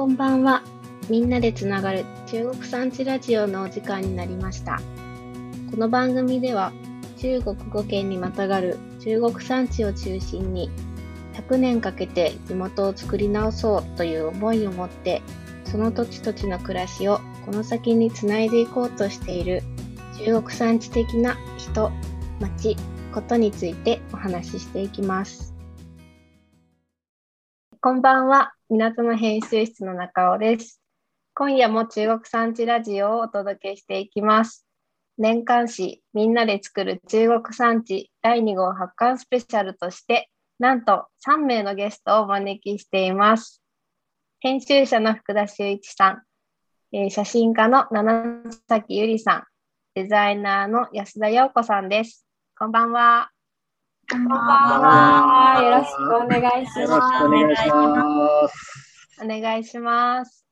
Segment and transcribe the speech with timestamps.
[0.00, 0.62] こんばんは。
[1.10, 4.80] みんなでつながる中国産地ラジオのお時間になりました。
[5.70, 6.72] この番組では
[7.18, 10.70] 中国語圏にまたがる中国産地を中心に
[11.34, 15.20] 100年かけて地元を作り直そうという思いを持って
[15.66, 19.62] その土地土地の暮らしをこの先につないでいこうとしている
[20.24, 21.92] 中国産地的な人、
[22.40, 22.74] 町、
[23.12, 25.54] ことについてお話ししていきます。
[27.82, 30.80] こんばんは、港の編集室の中尾です。
[31.34, 34.64] 今夜も中国産地ラジオをお届けしていきます。
[35.18, 40.30] 年間誌みんなで作る中国産地第2号発刊スペシャルとして、
[40.60, 43.60] なんと3名のゲストをお招きしています。
[44.38, 46.22] 編集者の福田修一さん、
[46.92, 49.44] えー写真家の七崎ゆりさん、
[49.96, 52.24] デザイナーの安田陽子さんです。
[52.56, 53.32] こんばんは。
[54.10, 54.38] こんばん
[54.82, 59.22] はよろしくお願いします。
[59.22, 60.44] お願いします。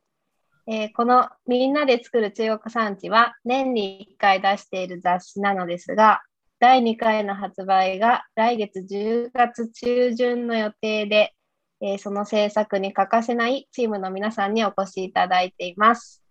[0.68, 6.22] えーこのみんなで作る中国産地は年に1回出している雑誌なのですが、
[6.60, 11.34] 第2回の発売が来月10月中旬の予定で、
[11.80, 16.22] えーその制作に欠かせないチームの皆さんにお越しいただいています。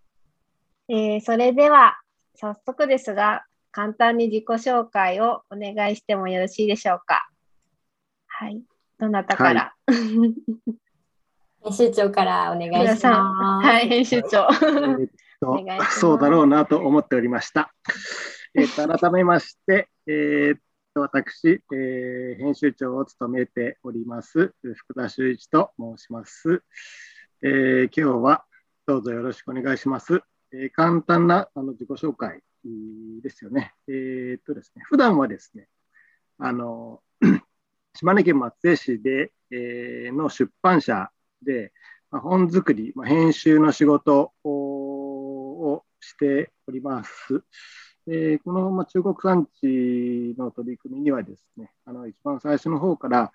[0.87, 1.99] えーそれでは
[2.35, 3.43] 早速ですが、
[3.77, 7.29] 簡単に自己紹介をお願いしてもよろしいでしょうか？
[8.25, 8.59] はい。
[8.97, 10.33] どなたから、編
[11.71, 13.67] 集長からお願いします。
[13.67, 14.47] はい、編集長。
[14.51, 17.71] えーっとお願いしますそうだろうなと思っておりました。
[18.55, 20.59] えーっと改めまして、えーっ
[20.95, 26.63] と私、えー編集長を務めております福田修一と申します。
[27.43, 28.43] えー今日は
[28.87, 30.23] どうぞよろしくお願いします。
[30.51, 32.41] えー簡単なあの自己紹介
[33.21, 33.73] ですよね。
[33.87, 35.67] えーっとですね、普段はですね、
[36.37, 37.01] あの
[37.93, 41.09] 島根県松江市で、えーの出版社
[41.43, 41.73] で、
[42.11, 44.49] まあ本作り、まあ、編集の仕事を
[45.57, 47.43] をしております。
[48.05, 53.31] でこの、まあ、中国産地の取り組みにはですね、あの一番最初の方から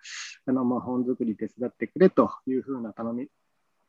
[0.47, 3.29] あの、まあ、本作り手伝ってくれというふうな頼み、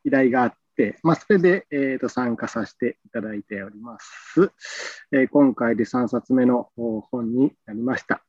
[0.03, 4.51] 依頼があって、まあ、それで、えーと参加させていただいております。
[5.11, 8.23] えー今回で3冊目のお本になりました。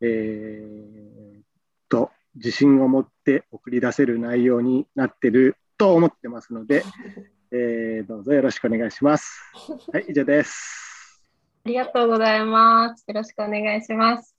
[0.00, 1.42] えー
[1.88, 6.82] と自信を持って送り出せる内容になってると思ってますので、
[7.52, 9.42] えーどうぞよろしくお願いします。
[9.92, 11.22] はい、以上です。
[11.64, 13.04] ありがとうございます。
[13.06, 14.34] よろしくお願いします。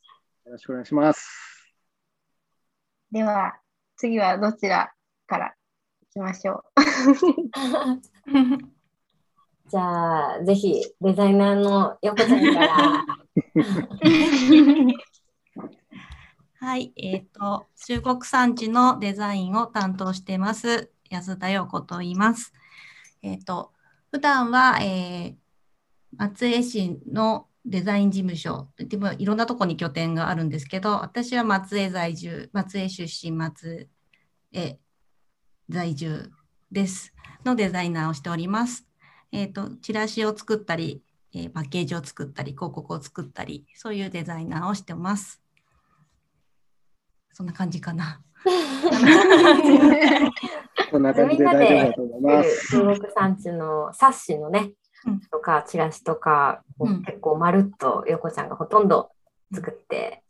[0.46, 1.74] よろしくお願いします。
[3.12, 3.60] では、
[3.96, 4.92] 次はどちら
[5.28, 5.48] から？
[5.50, 5.54] い
[6.14, 6.64] きましょ
[9.68, 13.06] じゃあ、ぜひデザイナーの横ちゃんから。
[16.60, 22.54] はい、えっ、と、中国産地のデザインを担当しています、安田陽子と言います。
[23.24, 23.74] えっ、と、
[24.12, 25.44] 普段は、えー
[26.16, 33.90] 松江市のデザイン事務所、でもいろんなところに拠点があるんですけど、私は松江在住、松江出身、松
[34.52, 34.80] 江
[35.70, 36.32] 在住
[36.72, 37.14] です。
[37.46, 38.88] のデザイナーをしております。
[39.32, 41.04] えっ、と、チラシを作ったり、
[41.34, 45.42] えーパッケージを作ったり、広告を作ったり、そういうデザイナーをしてます。
[47.32, 48.22] そんな感じかな。
[50.92, 52.68] こんな感じで大丈夫だと思います。
[52.72, 54.74] 中国産地の冊子のね
[55.06, 59.12] うん、とかチラシとか、うん結構まるっと横ちゃんがほとんど
[59.54, 60.24] 作って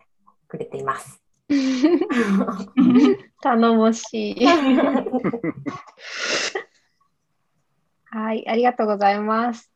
[0.48, 1.23] くれています。
[3.42, 4.46] 頼もしい。
[8.06, 9.72] はい、ありがとうございます。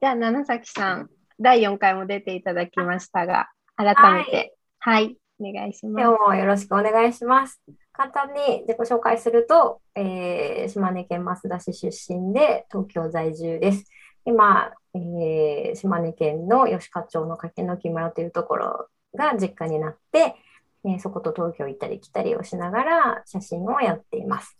[0.00, 6.04] じゃあ、七崎さん、第4回も出ていただきましたが、改めて、はい、お願いします。
[6.04, 7.60] 今日もよろしくお願いします。
[7.92, 13.84] 簡単に自己紹介すると、えー島根県益田市出身で東京在住です。
[14.24, 20.36] 今、えー島根県の吉川町の柿の木村というところが実家になって、
[20.84, 24.56] えーそこと東京行ったり来たりをしながら写真をやっています。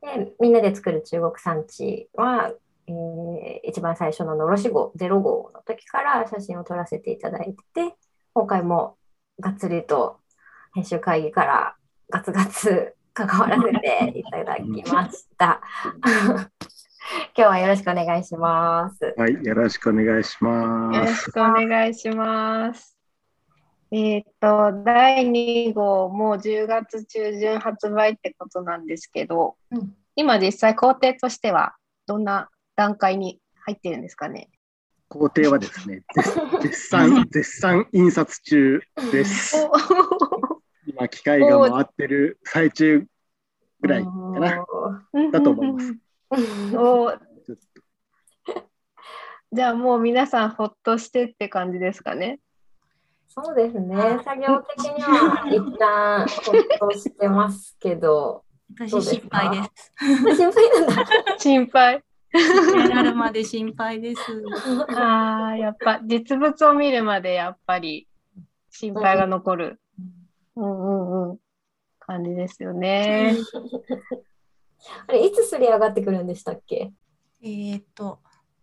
[0.00, 2.52] でみんなで作る中国産地は、
[2.88, 7.94] えー一番最初ののろし号0号の時から写真を撮らせていただいてて
[8.34, 8.96] 今回も
[9.40, 10.18] がっつりと
[10.74, 11.76] 編集会議から
[12.10, 14.62] ガツガツ関わらせて いただき
[14.92, 15.60] ました。
[17.36, 19.14] 今日はよろしくお願いします。
[19.16, 21.10] はい、よろしくお願いしよます。
[21.10, 23.01] ろしくお願いします。
[23.94, 31.74] えっ、と、第2号も10月中旬発売ってことなんですけど、うん今実際工程としては
[32.06, 34.50] どんな段階に入ってるんですかね？
[35.08, 39.56] 工程はですね、絶 絶賛、絶賛印刷中です。
[40.86, 43.06] 今、機械が回ってる最中
[43.80, 44.66] ぐらいかな。
[45.30, 45.94] だと思います。
[46.76, 47.12] お
[49.52, 52.40] じゃあもう皆さんほっとしてって感じですかね？
[53.34, 53.96] そうですね。
[54.24, 58.44] 作業的には一旦ほっとしてますけど。
[58.78, 59.92] 私心配です。
[60.36, 61.38] 心配なんだ。
[61.38, 62.04] 心配。
[62.88, 64.20] なるまで心配です。
[64.96, 68.08] ああ、やっぱ実物を見るまでやっぱり
[68.70, 69.80] 心配が残る。
[70.56, 70.90] うんう
[71.26, 71.38] んうん。
[71.98, 73.36] 感じですよね。
[75.06, 76.92] あれ、いつすり上がってくるんでしたっけ？
[77.42, 78.20] えっと、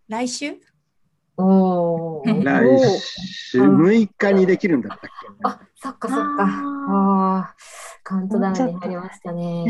[0.08, 0.60] 来週？
[2.44, 5.10] 来週6日にできるんだったっけ、
[5.44, 6.44] あ、そっかそっか。
[6.44, 7.54] あああ、
[8.02, 9.64] カウントダウンに入りましたね。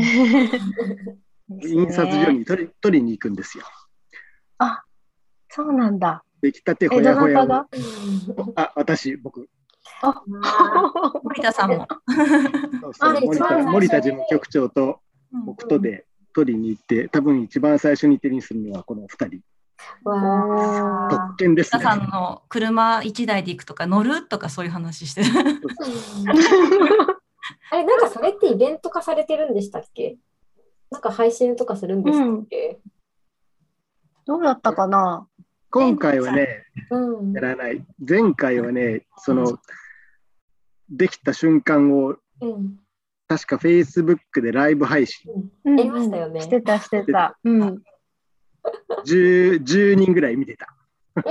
[1.63, 3.65] 印刷所に取り取りに行くんですよ。
[4.57, 4.83] あ、
[5.49, 6.23] そうなんだ。
[6.41, 7.45] 出来たてほやほや
[8.55, 9.47] あ、私、僕。
[10.01, 10.23] あ
[11.23, 11.87] 森田さんも。
[12.81, 14.99] そうそうあ森田森田事務局長と
[15.33, 19.41] うん僕とで取りに行って、多分一番最初に手にするのはこの2人。
[20.03, 21.35] わ特あ。
[21.37, 21.79] 権ですね。
[21.83, 25.27] 皆さんの車1台で行くとか乗るとかそういう話してる。
[27.71, 30.17] あれ、なんかそれってイベント化されてるんでしたっけ？
[30.89, 32.79] なんか配信とかするんでしたっけ？
[34.25, 35.27] どうだったかな？
[35.69, 37.41] 今回はね、うんや。
[37.41, 37.85] らない。
[38.07, 39.57] 前回はね、その、
[40.89, 42.77] できた瞬間を、うん。
[43.29, 45.31] 確か Facebook でライブ配信、
[45.63, 47.39] うんやりましたよねしてた、してた。
[47.45, 47.81] うん。
[49.05, 50.67] 10, 10人ぐらい見てた。
[51.13, 51.21] コ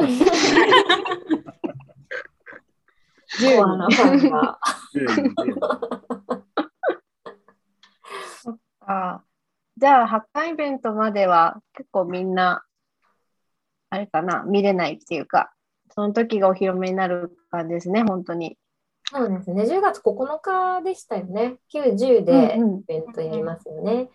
[3.65, 4.59] アなファンが。
[4.95, 5.61] 10人10人
[8.81, 9.23] あ
[9.77, 12.65] じゃあ、発刊イベントまでは結構みんな、
[13.89, 15.53] あれかな、見れないっていうか、
[15.95, 18.59] その時がお披露目になる感じですね、本当に。
[19.05, 19.65] そうですね。
[19.65, 21.57] 10月9日でしたよね。
[21.73, 24.09] 9、10でうんうんイベントやりますよね。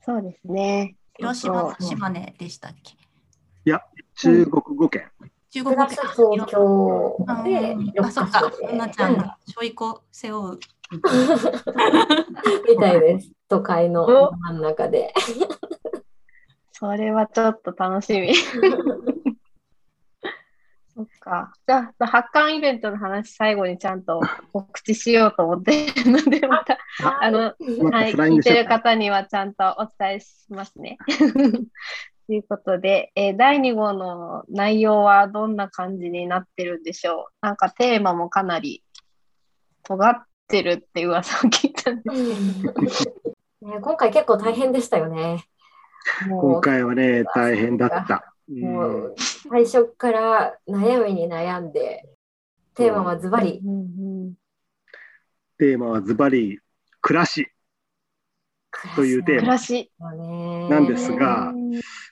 [0.00, 0.96] そうですね。
[1.22, 2.96] 広島、島根でしたっけ？
[4.16, 5.08] 中国語圏。
[5.50, 8.50] 中国プラス東京あでーあ、そっか。
[8.66, 10.58] でなちゃんがちょいこ背負う。
[12.68, 13.30] みたいです。
[13.48, 15.14] 都会の真ん中で。
[16.72, 18.32] それはちょっと楽しみ。
[20.94, 21.52] そっか。
[21.66, 24.20] じゃあ、発刊イベントの話、最後にちゃんと
[24.52, 26.78] 告知しようと思っているので、また、
[27.20, 27.54] あの、は
[28.08, 28.68] い、聞いてる。
[28.68, 30.98] 方にはちゃんとお伝えしますね。
[32.28, 37.46] ということで、えー第2号の内容はどんな感じになってるんでしょう？
[37.46, 38.84] なんかテーマもかなり
[39.82, 43.04] 尖ってるって噂を聞いたんです
[43.60, 45.44] ね、今回結構大変でしたよね。
[46.28, 48.31] も今う回はね、大変だった。
[48.48, 52.04] もう最初から悩みに悩んで、
[52.74, 54.34] テーマはズバリ、うん
[55.58, 56.58] テーマはズバリ、
[57.00, 57.46] 暮らし
[58.96, 59.58] というテーマ。
[60.68, 61.52] なんですが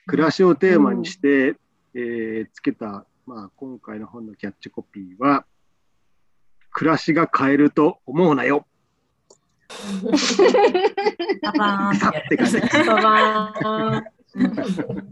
[0.06, 1.56] 暮らしをテーマにして、
[1.94, 5.44] えーつけた、まあ、今回の本のキャッチコピーは、
[6.72, 8.66] 暮らしが変えると思うなよ。
[11.42, 12.60] パバーン さって感じ。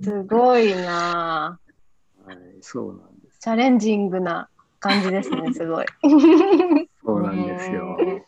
[0.02, 3.38] すごいなぁはい、そうなんです。
[3.40, 4.48] チャレンジングな
[4.80, 5.86] 感じですね、 すごい。
[7.04, 7.96] そうなんですよ。
[7.96, 8.24] ね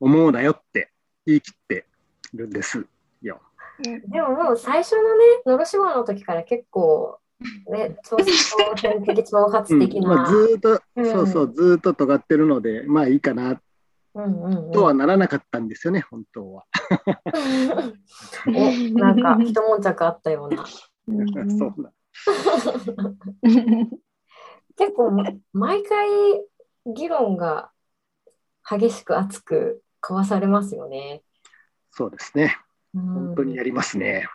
[0.00, 0.90] 思うなよって
[1.24, 1.86] 言い切って
[2.34, 2.84] るんです
[3.22, 3.40] よ。
[3.84, 7.20] でももう最初のね、のろし棒の時から結構、
[7.70, 10.28] ね、超戦的挑発的うんまあ、な。
[10.28, 13.60] ずーっと、うんそうそう、ずーっと尖ってるので、まあいいかな
[14.14, 16.64] うんうんうんとはならなかったんですよね、本当は。
[17.34, 20.64] おなんか一悶着あったような。
[21.08, 21.12] う
[21.44, 21.92] んそうな
[24.76, 25.10] 結構
[25.52, 26.08] 毎回
[26.86, 27.70] 議論が
[28.68, 31.22] 激しく熱く交わされますよね。
[31.90, 32.56] そうですね。
[32.94, 34.28] 本本当にやりますね。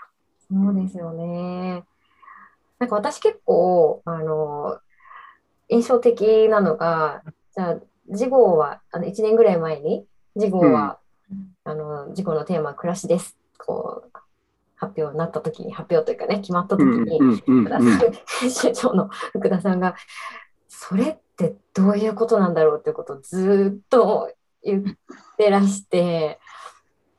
[0.50, 1.84] そうですよね。
[2.80, 4.80] なんか私結構、あの、
[5.70, 7.24] 印象的なのが、
[7.56, 7.80] じゃあ、
[8.14, 10.06] 次号は、あの、1年ぐらい前に、
[10.38, 11.00] 次号は、
[11.64, 13.38] あの、次号のテーマは暮らしです。
[13.58, 14.20] こう、
[14.76, 17.20] 発表になった時に、発表というかね、決まった時うんに、
[18.40, 19.96] 編集長の福田さんが、
[20.68, 24.32] それってどういうことなんだろうっていうことをずっと
[24.64, 24.84] 言っ
[25.38, 26.40] てらして、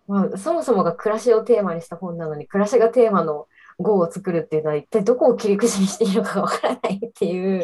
[0.07, 3.47] まあ、そもそもが暮らしをテーマにした本なのに、暮らしがテーマの
[3.79, 7.63] 号を作るっていうのは一体どこを切り口にしていいのかわからないっていう、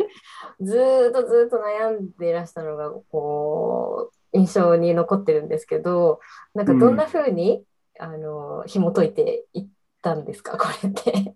[0.61, 6.21] ずーっとずーっと悩んでいらしたのが、こう、印象に残ってるんですけど、
[6.55, 7.65] なんかどんな風に、
[7.99, 9.67] あの、紐解いていっ
[10.03, 11.35] たんですか、これって。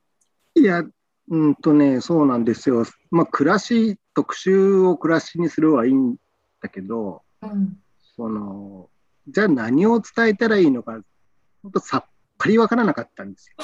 [0.55, 0.83] いや、
[1.31, 2.85] うんとね、そうなんですよ。
[3.11, 6.17] まあ、暮らし、特集を暮らしにするはいいん
[6.61, 7.79] だけど、うん。
[8.17, 8.89] その、
[9.29, 11.01] じゃあ何を伝えたらいいのか、
[11.63, 12.05] 本当さっ
[12.39, 13.57] かり分からなかったんですよ。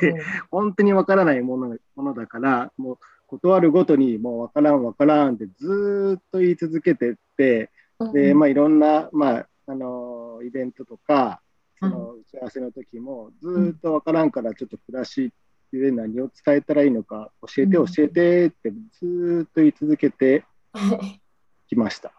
[0.00, 0.14] で
[0.50, 7.70] 本当に分からないものものだから、もう断るごとにもう分からん分からんってずーっと言い続けてって、
[8.12, 11.40] で、まあ、いろんな、まあ、あのイベントとか、
[11.78, 15.30] その打ち合わせの時も、ずーっと分からんから、ちょっと暮らしっ
[15.70, 17.86] て何を伝えたらいいのか、教えて、うん。
[17.86, 21.20] 教えてって、ずーっと言い続けてはい
[21.68, 22.12] きました。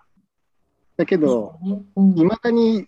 [0.97, 1.59] だけど、
[1.95, 2.17] うん。
[2.17, 2.87] いまだに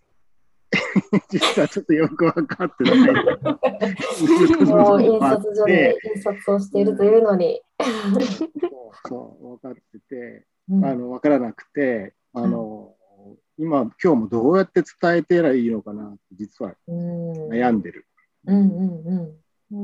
[1.29, 2.97] 実はちょっとよく分かってない。
[4.65, 7.62] もう印刷所で 印刷をしているというのに。
[7.79, 12.95] そうそう、分かってて、うんあの分からなくて、あの、
[13.57, 18.05] 今、今日もどうやって伝えてらいいのかなって、実はうん悩んでる。
[18.45, 19.38] うんうんうん
[19.71, 19.75] う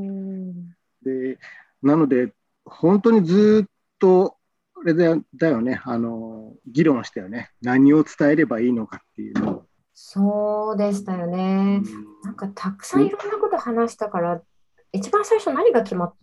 [0.52, 1.38] んで、
[1.82, 2.34] なので、
[2.66, 4.38] 本当にずっと、
[4.76, 7.52] あれだよだよね、あの、議論したよね。
[7.62, 9.66] 何を伝えればいいのかっていうのを。
[9.94, 11.82] そうでしたよね。
[12.24, 14.42] なんかたくさんいろんなこと話したから、
[14.92, 16.14] 一番最初何が決まっ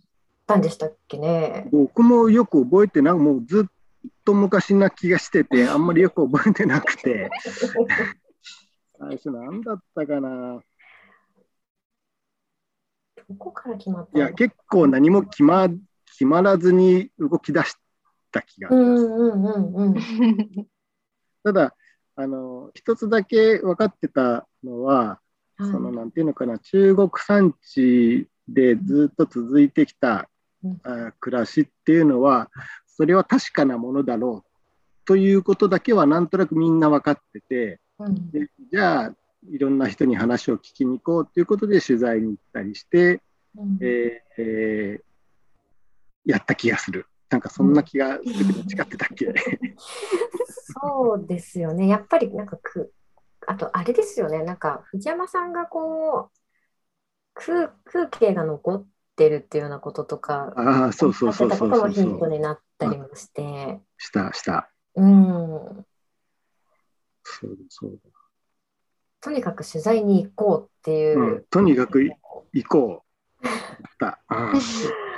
[0.45, 1.69] たんでしたっけね？
[1.71, 7.29] 僕もよく覚えてなもうずっと昔な気がしてて、 あんまりよく覚えてなくて、
[8.99, 10.61] 最初何だったかな？
[13.29, 14.25] どこから決まったの？
[14.25, 15.69] いや、結構何も決ま
[16.05, 17.73] 決まらずに動き出し
[18.31, 19.07] た気がしうます。
[19.07, 19.95] んうんうんうん。
[21.43, 21.73] ただ、
[22.21, 25.19] あの、一つだけ分かってたのは、
[25.57, 30.29] その、はいなんていうのかな、中国産地でずっと続いてきた、
[30.63, 30.79] うん。
[30.83, 32.49] あ暮らしっていうのは、
[32.87, 34.51] それは確かなものだろう
[35.05, 38.29] ということだけはなんとなくみんな分かってて、うん。
[38.31, 39.15] でじゃあ、
[39.49, 43.21] いろんな人に話を聞きに行こうということで取材に行ったりして、
[43.57, 43.77] うん。
[43.81, 45.11] えーえー
[46.23, 47.07] やった気がする。
[47.31, 49.33] なんかそんな気がするけど、 違ってたっけ？
[50.81, 51.87] そうですよね。
[51.87, 52.93] やっぱりなんかく、
[53.47, 54.43] あとあれですよね。
[54.43, 56.37] なんか藤山さんがこう、
[57.33, 58.85] 空空気が残っ
[59.15, 62.19] てるっていうようなこととか、ああ、そうそうそうやってそうそうたこともヒンそう。
[62.19, 64.71] トになったりもして、した、した。
[64.95, 65.85] うん。
[67.23, 67.99] そうだ、そう
[69.21, 71.21] とにかく取材に行こうっていだ。
[71.21, 71.23] う。
[71.23, 72.15] うん、とにかく行
[72.67, 73.47] こう。
[73.99, 75.10] だうん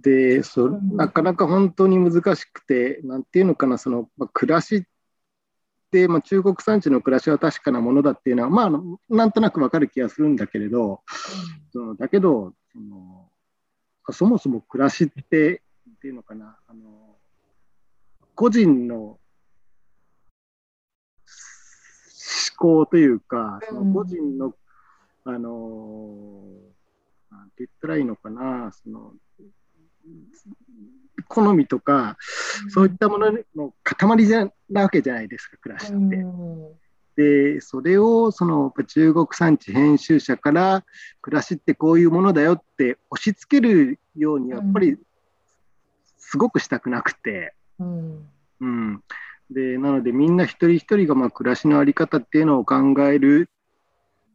[0.00, 0.96] でそうん。
[0.96, 4.82] なかなか本当に難しくて、なんていうのかな、その、まあ、暮らしっ
[5.90, 8.70] て、まあ、中国産地の暮らしは確かなものだっていうのは、まあ、
[9.14, 11.02] なんとなくわかる気がするんだけれど、
[11.72, 13.28] そのだけどその、
[14.12, 15.62] そもそも暮らしって、
[15.96, 17.16] っていうのかな、あの
[18.34, 19.18] 個人の思
[22.56, 24.54] 考というか、その個人の、
[25.24, 26.42] あの、
[27.30, 29.12] なんて言ったらいいのかな、その、
[31.28, 32.16] 好みとか、
[32.68, 35.94] そういったものの塊じゃなわけじゃないですか、暮らしって。
[35.94, 36.72] うん。
[37.16, 40.84] で、それをその中国産地編集者から
[41.20, 44.96] 暮らしってこういうものだよって押し付けるようにやっぱり
[46.18, 48.28] すごくしたくなくて、うん。
[48.60, 49.04] うん。
[49.50, 53.48] で、なのでみんな一人一人がまあ暮らしのあり方っていうのを考える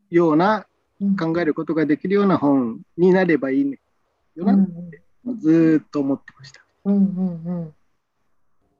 [0.09, 0.65] ような、
[1.01, 1.15] うん。
[1.17, 3.79] 考えることができるような本になればいい
[4.35, 4.67] よな、うん
[5.33, 6.61] ずーっと思ってました。
[6.85, 6.99] うんう
[7.65, 7.73] ん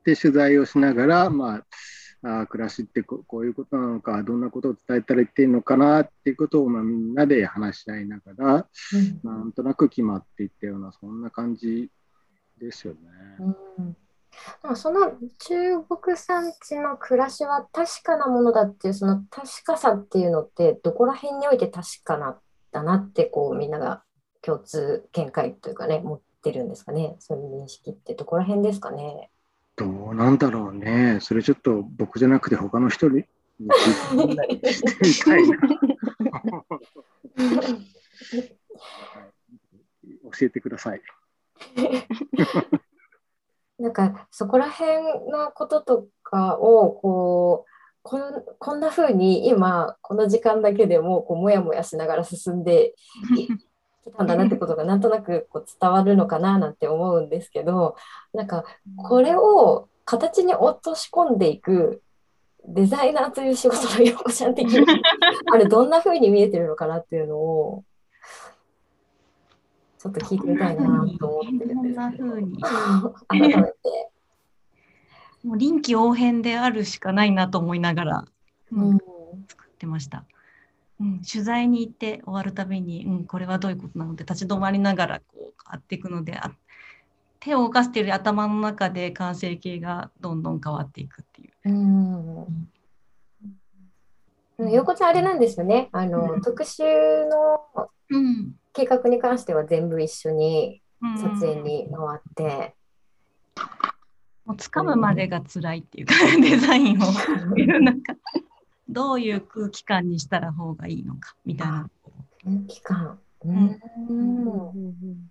[0.03, 1.65] で、取材をしながら、まあ、
[2.21, 11.89] あー暮らしってここういうことなのか、どんなことを伝えたらいいのかなっていうことを、まあ、みんなで話し合いながら、うんなんとなく決まっていったような、そんな感じ
[12.59, 12.99] ですよね。
[13.79, 13.97] うん
[14.75, 22.37] その中国産地の暮らしは確かなものだっていうその確かさっていうのってどこら辺において確かな
[22.71, 24.03] だなってこうみんなが
[24.41, 29.29] 共通見解というかね持ってるんですかねそういう認識ってどこら辺ですかね
[29.75, 31.19] どうなんだろうね。
[31.21, 33.25] それちょっと僕じゃなくて他の人に
[33.59, 34.43] 聞いてみた
[35.37, 35.57] いな。
[40.39, 41.01] 教えてください。
[43.77, 47.71] なんかそこら辺のこととかをこう
[48.01, 52.95] こんこんな風に今この時間だけでもこうもやもやしながら進んで
[54.07, 57.95] いきたんだなってことがなんとなくこう伝わるのかななんて思うんですけど
[58.33, 58.65] なんか
[58.97, 62.01] これを形に落とし込んでいく
[62.67, 64.85] デザイナーという仕事の陽子ちゃん的に
[65.53, 67.83] あれどんな風に見えてるのかなっていうのを
[69.99, 74.11] ちょっと聞いてみたいなと思ってるんですけど 改めて。
[75.43, 78.25] もう臨機応変であるしかないなと思いながら、
[78.71, 78.99] うんうん
[79.47, 80.23] 作ってました。
[80.99, 86.51] うん、取材に行って終わるたびに、うん、これはどういうことなので立ち止まりながらこう変わっていくのであ
[87.39, 91.69] 手を動かしている頭の中で完成形がどんどん変わっていくっていう。
[91.69, 92.69] うんうん
[94.57, 95.89] 横ちゃんあれなんですよね。
[95.91, 96.83] あの、うん特集
[97.25, 97.59] の
[98.09, 98.55] うん。
[98.71, 102.73] 計画に関しては全部一緒にうん撮影に回って、
[104.45, 107.05] もう掴むまでが辛いっていうか、デザインを
[108.87, 111.89] どういう空気感にしたら方がいいのかみたいな。
[112.67, 113.19] 期間。
[113.43, 113.65] ううん
[114.71, 115.29] ん。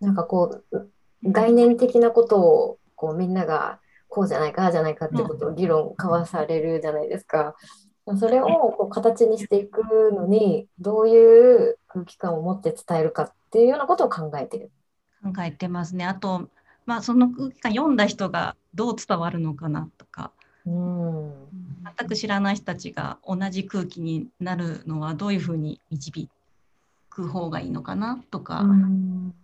[0.00, 0.90] なんかこう、
[1.24, 7.54] 概念的なことをこうみんながこうじゃないか、じゃないかってことを議論交わされるじゃないですか。
[8.18, 9.82] それをこう形にしていく
[10.12, 14.70] のに、どういう空気感を持って伝えるかっていうようなことを考えてる。
[15.22, 16.04] 考えてますね。
[16.04, 16.48] あと、
[16.84, 20.30] まあ、その空気感読んだ人がどう伝わるのかなとか、
[20.64, 21.32] うん。
[21.98, 26.28] 全く知らない人たちが同じ空気になるのはどういうふうに導
[27.10, 29.34] く方がいいのかなとか、うん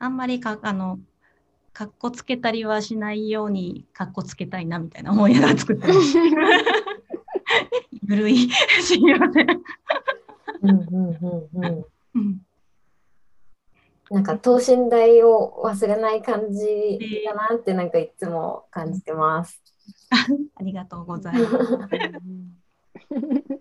[0.00, 1.00] あんまりかあの
[1.72, 6.18] かっこつけたりはしないようにかっこつけたいなみたいな思いながら作ってます。
[8.06, 8.48] ゆるい、
[8.80, 9.62] すみません。
[10.62, 12.40] うんうんうんうんうん
[14.10, 19.62] なんか等身大を忘れない感じだなってなんかいつも感じてます。
[20.56, 21.54] ありがとうございます。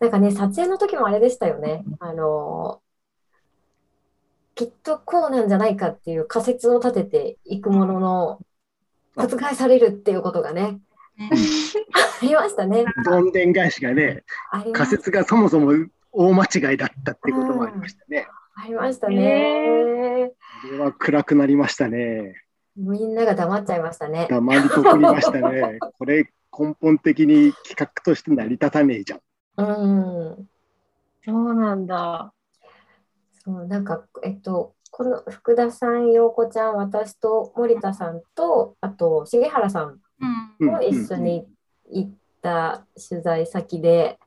[0.00, 1.84] なんかね、撮影の時もあれでしたよね。
[2.00, 2.80] あの
[4.54, 8.40] きっとこうなんじゃないかっていう仮説を立てていくものの、
[9.14, 10.80] 覆されるっていうことがね、
[11.18, 11.30] ね
[12.22, 12.86] ありましたね。
[13.04, 14.24] どんでん返しがね、
[14.72, 15.72] 仮説がそもそも
[16.12, 18.26] 大間違いだったってこともありましたね。
[18.58, 20.32] ありましたね。
[20.62, 22.34] これは暗くなりましたね。
[22.74, 24.26] みんなが黙っちゃいましたね。
[24.30, 25.78] 黙りこくりましたね。
[25.98, 29.20] これ根本的に企画として成り立たねえじゃん。
[29.58, 30.48] うん。
[31.22, 32.32] そうなんだ。
[33.44, 40.00] そう、なんか、えっと、この福田さん、陽子ちゃん、私と森田さんと、あと重原さん
[40.58, 41.46] うんも一緒に
[41.90, 44.18] 行った取材先で、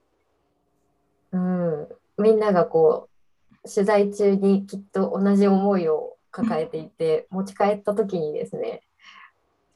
[1.31, 1.87] うん、
[2.19, 3.18] みんながこう、
[3.63, 8.81] 取材中にきっと同じ思いを抱えていて、持ち帰った時にですね、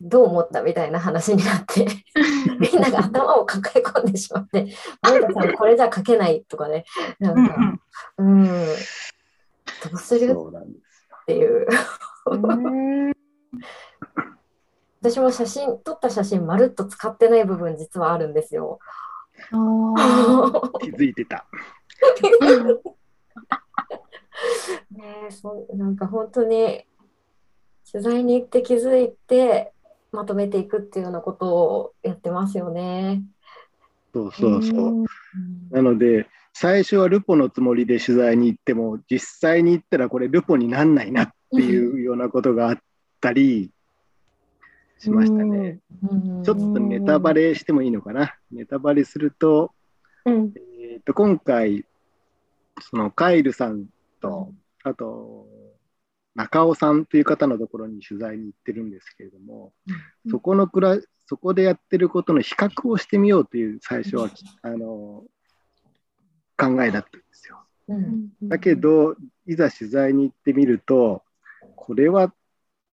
[0.02, 1.88] どう思ったみたいな話になって、
[2.60, 4.67] みんなが頭を抱え込んでしまって、
[5.04, 6.86] 森田さん、これじゃ書けないとかね、
[7.19, 7.56] なんうんか、
[8.17, 8.54] うん、ど
[9.93, 10.32] うする？
[10.32, 11.67] っていう。
[12.26, 12.38] う
[13.10, 13.13] ん
[15.02, 18.80] 私も写真、撮った写真まるっと使ってない部分実はあるんですよ。
[19.52, 19.96] あ
[20.80, 21.46] 気づいてた。
[24.91, 26.86] ねえそうなんか本当に
[27.91, 29.71] 取材に行って気づいて
[30.12, 33.23] まとめていくっていうようなことをやってますよね。
[34.13, 35.06] そうそうそう。
[35.71, 42.77] なので、最初はルポのつもりで取材に行っても、実際に行ったらこれルポになんないなっていうようなことがあっ
[43.19, 43.71] たり
[44.99, 45.79] しましたね。
[46.10, 48.36] うんちょっとネタバレしてもいいのかな。
[48.51, 49.71] ネタバレすると、
[50.25, 51.86] うんえーと今回、
[52.82, 53.86] そのカイルさん
[54.23, 55.47] と、あと、
[56.36, 59.73] 中尾さんという方のところに取材に行ってるんですけれども、
[60.25, 60.31] うん。
[60.31, 64.29] そこのくらそこでやってることの比較をしてみようという最初は、
[64.62, 65.23] あの
[66.57, 67.63] 考えだったんですよ。
[67.89, 68.29] うん。
[68.43, 71.23] だけど、いざ取材に行ってみると、
[71.75, 72.33] これは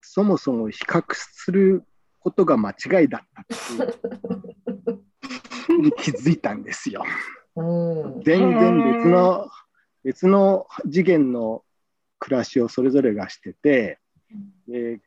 [0.00, 1.84] そもそも比較する
[2.20, 3.54] ことが間違いだったって
[5.72, 7.04] いうに気づいたんですよ。
[7.56, 8.22] うん。
[8.22, 9.50] 全然別の
[10.08, 11.62] 別の次元の
[12.18, 13.98] 暮らしをそれぞれがしてて、
[14.66, 15.00] で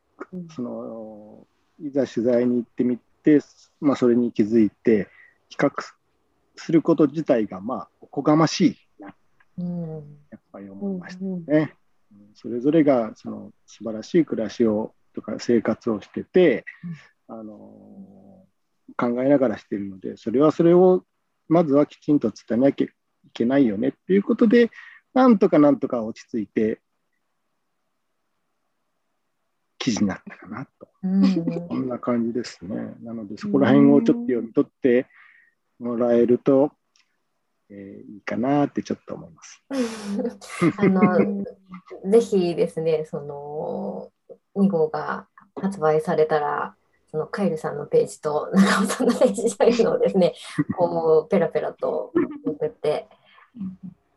[0.54, 1.44] その
[1.84, 3.40] いざ取材に行ってみて、
[3.80, 5.08] まあ、それに気づいて
[5.48, 5.72] 比較
[6.54, 9.12] すること自体がまあおこがましいな
[9.58, 9.88] うん。
[10.30, 11.74] やっぱり思いましたね。
[12.36, 16.64] それぞれがその素晴らしい暮らしをとか生活をしてて、
[17.26, 17.56] あの
[18.96, 21.02] 考えながらしているのでそれはそれを
[21.48, 22.90] まずはきちんと伝えなきゃい
[23.32, 24.70] けないよねっていうことで
[25.14, 26.80] なんとかなんとか落ち着いて
[29.78, 32.94] 記事になったかなとうんこんな感じですね。
[33.02, 35.06] なのでそこら辺をちょっと読み取って
[35.80, 36.70] もらえると、
[37.68, 39.64] えーいいかなってちょっと思います。
[40.78, 41.44] あの
[42.10, 44.12] ぜひですね、その
[44.54, 46.76] 2号が発売されたら、
[47.10, 50.34] そのカイルさんのページと中尾さんのページというのをですね、
[50.76, 52.12] こうペラペラと
[52.46, 53.08] 送って、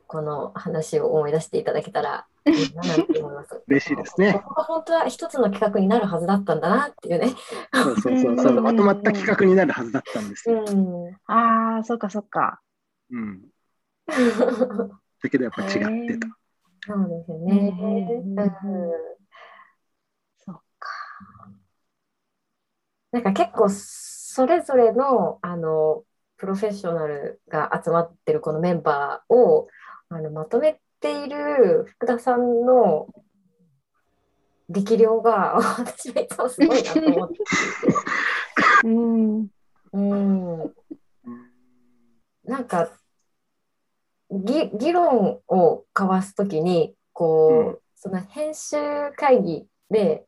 [0.07, 3.63] この話を思い出していただけたら いいななんて思います。
[3.67, 7.29] 嬉しいですねここが本当は一つの企画になるはずだったんだなっていうね。
[7.73, 10.63] そうそうそうそう、まとまった企画になるはずだったんですよ。
[10.67, 11.15] うん。
[11.25, 12.61] ああ、そっかそっか。
[13.11, 13.41] うん。
[15.23, 16.27] だけどやっぱ違ってた。
[16.85, 17.75] そうですよね。
[17.79, 18.45] うんうん
[20.37, 20.89] そっか。
[23.11, 26.03] なんか結構それぞれのあの
[26.37, 29.67] ププロフェッショナルが集まってるこのメンバーを
[30.09, 33.07] あのまとめている福田さんの
[34.69, 37.43] 力量が 私はいつもすごいなと思っていて。
[38.85, 39.47] うん。
[39.93, 40.75] うん
[42.43, 42.91] なんか
[44.29, 48.77] 議議論を交わすときにこう、うんその編集
[49.15, 50.27] 会議で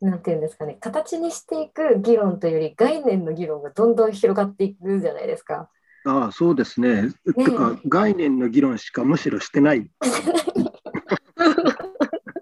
[0.00, 5.70] なんていうんですかね形にしていく議論というより概念の議論がどんどん広がっていくじゃないですか。
[6.06, 7.10] ああ、そうですね。
[7.24, 9.90] てか、概念の議論しかむしろしてない。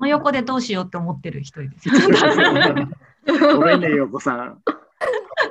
[0.01, 1.89] 真横でどうしようって思ってる一人です。
[3.57, 4.61] ごめんね、よこさん。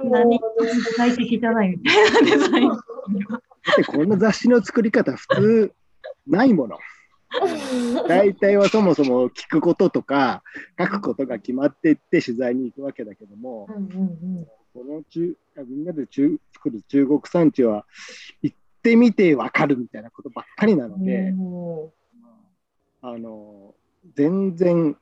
[0.04, 0.44] 何具
[0.96, 2.70] 体的じゃないみたいなデザイン。
[2.70, 5.74] だってこの雑誌の作り方、普通
[6.28, 6.78] ないもの。
[8.08, 10.44] 大体はそもそも聞くこととか
[10.80, 17.86] 書くことが決まっていって取材に行くわけだけども、うんうんこの中みんなで中作る中国産地は
[18.42, 21.92] 行ってみてわかるみたいなことばっかりなのうんで、うん
[23.06, 23.76] あの
[24.16, 24.96] 全然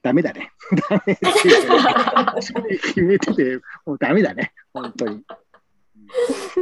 [0.00, 0.52] ダメだね。
[0.90, 5.22] ダメ決めててもうダメだね、本当に。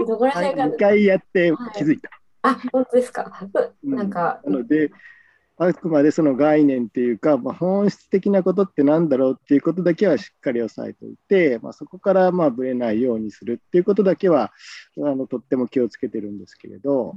[0.07, 2.11] どこら辺が2回やって気づいた。
[2.43, 3.49] あ本当ですか。
[3.83, 4.91] うんなんかなので、
[5.65, 14.53] あくまでその概念っていうか、まあ、本質的なことってなんだろうっていうことだけはしっかり押さえておいて、まあ、そこからまあぶれないようにするっていうことだけは
[14.99, 17.15] あのとっても気をつけてるんですけれど、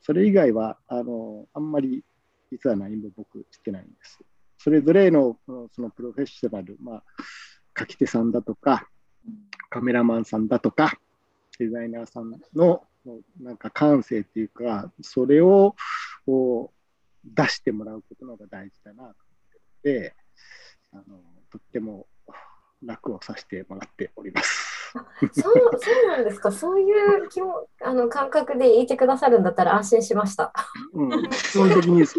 [0.00, 2.04] それ以外はあのあんまり
[2.50, 4.18] 実は何も僕してないんです。
[4.58, 7.02] それぞれのそのプロフェッショナル、まあ、
[7.78, 8.88] 書き手さんだとか、
[9.70, 10.98] カメラマンさんだとか、
[11.58, 12.82] デザイナーさんの
[13.40, 15.76] なんか感性っていうか、それを
[16.26, 16.77] こう
[17.34, 19.14] 出してもらうことの方が大事だなと思っ
[19.82, 20.14] てて、
[20.92, 21.02] あの
[21.50, 22.06] とっても
[22.84, 24.68] 楽をさせてもらっております。
[25.32, 26.50] そうそうなんですか。
[26.50, 30.52] そういう気もあの感覚で言ってくださるんだったら安心しました。
[30.94, 32.18] うん、基本的にそ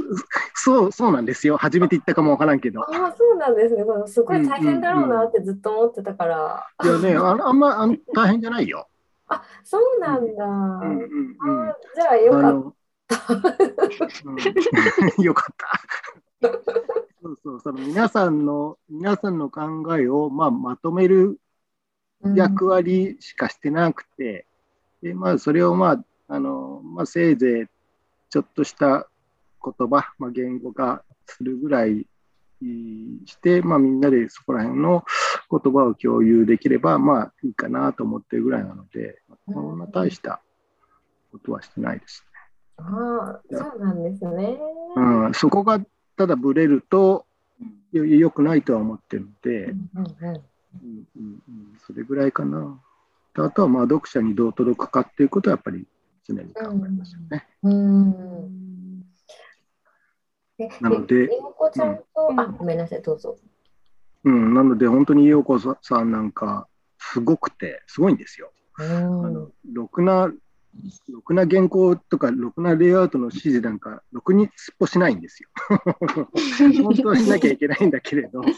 [0.55, 1.57] そうそうなんですよ。
[1.57, 2.81] 初めて言ったかもわからんけど。
[2.81, 3.83] ああそうなんですね。
[4.05, 6.67] すごい大変だろうなってずっと思ってたから。
[6.83, 8.87] いやね、あのあんまあん大変じゃないよ。
[9.27, 10.45] あそうなんだ。
[10.45, 12.73] うんうんうんあじゃあよかっあの
[15.17, 15.81] うんよかった。
[17.21, 19.61] そうそう、その皆さんの、皆さんの考
[19.97, 21.39] えを、まあ、まとめる。
[22.35, 24.45] 役割しかしてなくて、
[25.01, 27.65] で、まあ、それを、まあ、あの、まあ、せいぜい、
[28.29, 29.07] ちょっとした
[29.63, 32.05] 言葉、まあ、言語化するぐらい
[33.25, 35.05] して、まあ、みんなでそこら辺の
[35.49, 40.41] 言葉を共有できれば、まあ、いいかなと思ってるぐらいなので、こんな大した
[41.31, 42.25] ことはしてないです。
[42.79, 44.57] ああそうなんですね。
[44.95, 45.79] うん、そこが
[46.17, 47.25] ただブレると
[47.91, 52.79] よよくないとは思ってるので、うんうんうんうんうんうん、それぐらいかな。
[53.35, 55.85] であとはまあ読者にどう届くかっていうことはやっぱり
[56.27, 57.47] 常に考えますよね。
[57.63, 59.01] うん
[60.57, 61.35] でなのでんと、
[62.37, 63.37] あごめんなさいどうぞ。
[64.25, 68.51] うん、なので本当に陽子さんなんかすごくてすごいんですよ。
[68.77, 70.31] うあんのろくな
[71.09, 75.49] ろくな原稿とかろくなレイアウトの指示なんかろくにすっぽしないんですよ。
[76.83, 78.49] 本当はしなきゃいけないんだけれど、こ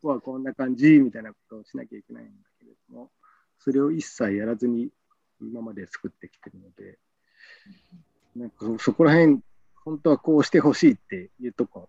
[0.00, 3.12] こはこんな感じみたいなことをしなきゃいけないんだけれども、
[3.58, 4.90] それを一切やらずに
[5.40, 6.98] 今まで作ってきてるので、
[8.34, 9.40] なんかそそこら辺、
[9.84, 11.88] 本当はこうしてほしいっていうとこ、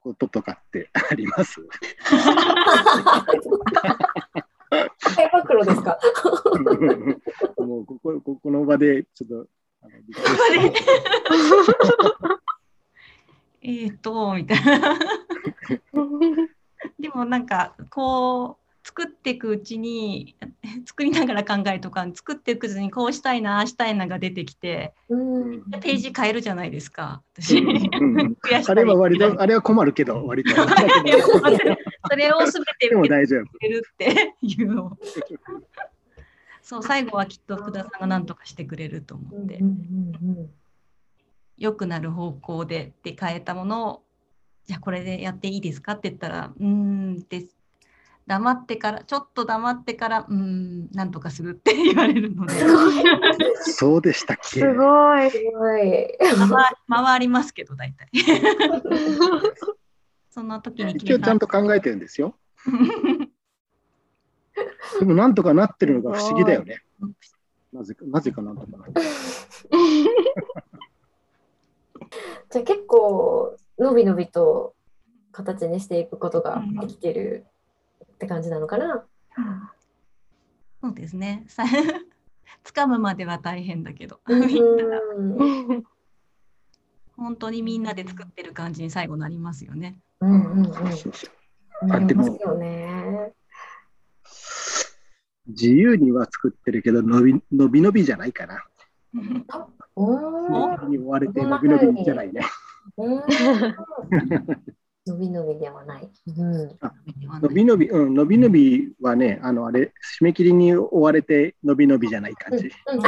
[0.00, 1.60] こととかってあります？
[4.32, 4.78] 大暴
[5.48, 5.98] 露ですか？
[7.58, 9.46] もうここここの場でちょっと
[9.82, 9.86] あ
[13.62, 14.98] えーと、みたいな。
[16.98, 20.36] でもなんかこう作っていくうちに
[20.86, 27.58] 作りながら考えとか作っていくうちにこうしたいなああしたいなが出てきてうんページ変えるじゃないですか私。
[27.58, 30.50] うん あれは割と、あれは困るけど、割と。
[32.10, 33.58] それを全てでも受け大丈夫。
[33.58, 34.98] てるっていうのを。
[36.62, 40.50] そう最後はきっと福田さんが何とかしてくれると思ってうんうんうん
[41.58, 44.02] 良くなる方向でって変えたものを
[44.66, 47.44] じゃあこれでやっていいですかって言ったらうーんって
[48.26, 52.54] 黙ってからちょっと黙ってからうーんなんとかするって言われるので
[53.62, 54.60] そうでしたっけ？
[54.60, 55.30] すごい。
[55.30, 56.16] すごい。
[56.28, 58.08] 回回りますけど大体
[60.30, 62.36] そんな時に一応ちゃんと考えてるんですよ。
[64.98, 66.82] でもなんとかなってるのが不思議だよね。
[67.72, 69.06] なぜか、なぜかなんとかなってる。
[72.50, 74.74] じゃあ結構のびのびと
[75.32, 77.46] 形にしていくことができてる
[78.20, 79.06] って感じなのかな。
[80.82, 81.64] そうですね さ
[82.64, 85.84] 掴むまでは大変だけど、うん
[87.16, 89.98] 本当にみんなで作ってる感じに最後なりますよね。
[90.20, 93.32] うんうんうんますよね。
[95.46, 98.64] 自由には作ってるけど、伸び伸び伸びじゃないかな。
[99.96, 102.42] おおーに追われて伸び伸びじゃないね。
[105.06, 106.10] うん伸び伸びではない。
[106.26, 106.78] うん
[107.42, 112.70] 伸び伸び、うん、伸び伸びはね、あの、あれ、締め切りに追われて伸び伸びじゃない感じ。
[112.86, 113.06] うん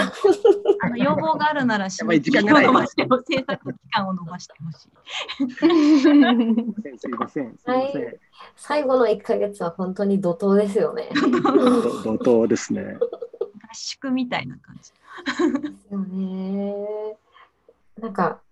[0.85, 6.01] あの要望があるならやばい時間がない伸ばしてほ制作期間を伸ばしてほしい。
[6.01, 6.33] すいま
[6.83, 8.19] せん、すいません。
[8.57, 11.11] 最後の1ヶ月は本当に怒涛ですよね。
[11.15, 11.31] ど
[12.03, 12.97] 怒涛ですね。
[12.99, 14.93] 合宿みたいな感じ。
[15.61, 17.17] ですよね。
[18.01, 18.52] なんか結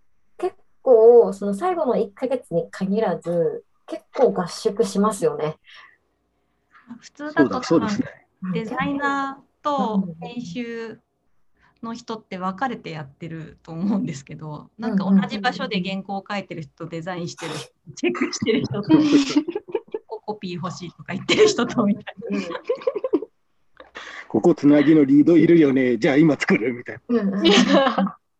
[0.82, 5.56] 構その最後の1ヶ月に限らず結構合宿しますよね。
[7.00, 8.26] 普通だとそうだ、そうですね。
[8.52, 11.00] デザイナーとうん編集
[11.82, 18.90] の人って分かれてやってると思うんですけど、なんか同じ場所で原稿を書いてる人、デザインしてる人、チェックしてる人と、
[20.26, 22.42] コピー欲しいとか言ってる人とみたいうん
[24.28, 25.98] ここつなぎのリードいるよね。
[25.98, 27.22] じゃあ今作るみたいな。
[27.22, 27.44] うんうん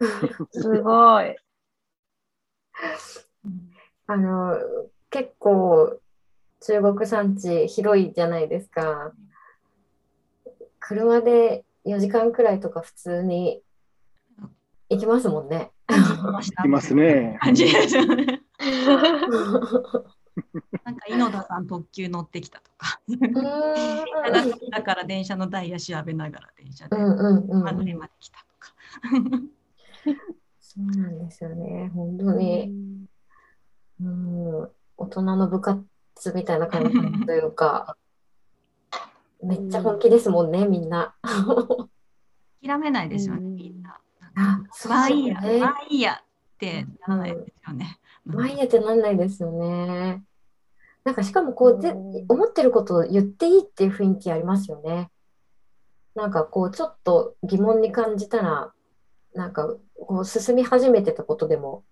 [0.53, 1.37] すごい。
[4.06, 4.58] あの
[5.10, 6.00] 結構
[6.60, 9.12] 中国山地広いじゃないですか。
[10.78, 13.62] 車で4時間くらいとか普通に
[14.88, 15.70] 行きますもんね。
[15.88, 16.64] な。
[16.64, 17.38] いますね。
[17.40, 18.42] 感じですよね。
[20.84, 23.00] なんか井野田さん特急乗ってきたとか、
[24.70, 28.74] だから電車のダイヤ調べながら電車でうんうんうんハズレまで来たとか。
[30.72, 31.90] そうなんですよね。
[31.92, 32.72] 本当に、
[34.00, 35.83] うん、大人の部活
[36.33, 37.96] みたいな感じというか、
[39.42, 41.16] めっちゃ本気ですもんね、みんな。
[42.64, 43.98] 諦めないですよね、うんみんな。
[44.37, 45.40] あ、そうまあいいや、ま。
[45.40, 47.98] あいいやってならないですよね。
[48.24, 50.22] まあいいやってなんないですよね。
[51.02, 55.11] なんかしかもこう、ぜうん思ってることを言っていいっていう雰囲気ありますよね。
[56.14, 58.72] なんかこう、ちょっと疑問に感じたら、
[59.35, 59.74] なんか
[60.06, 61.84] こう進み始めてたことでも、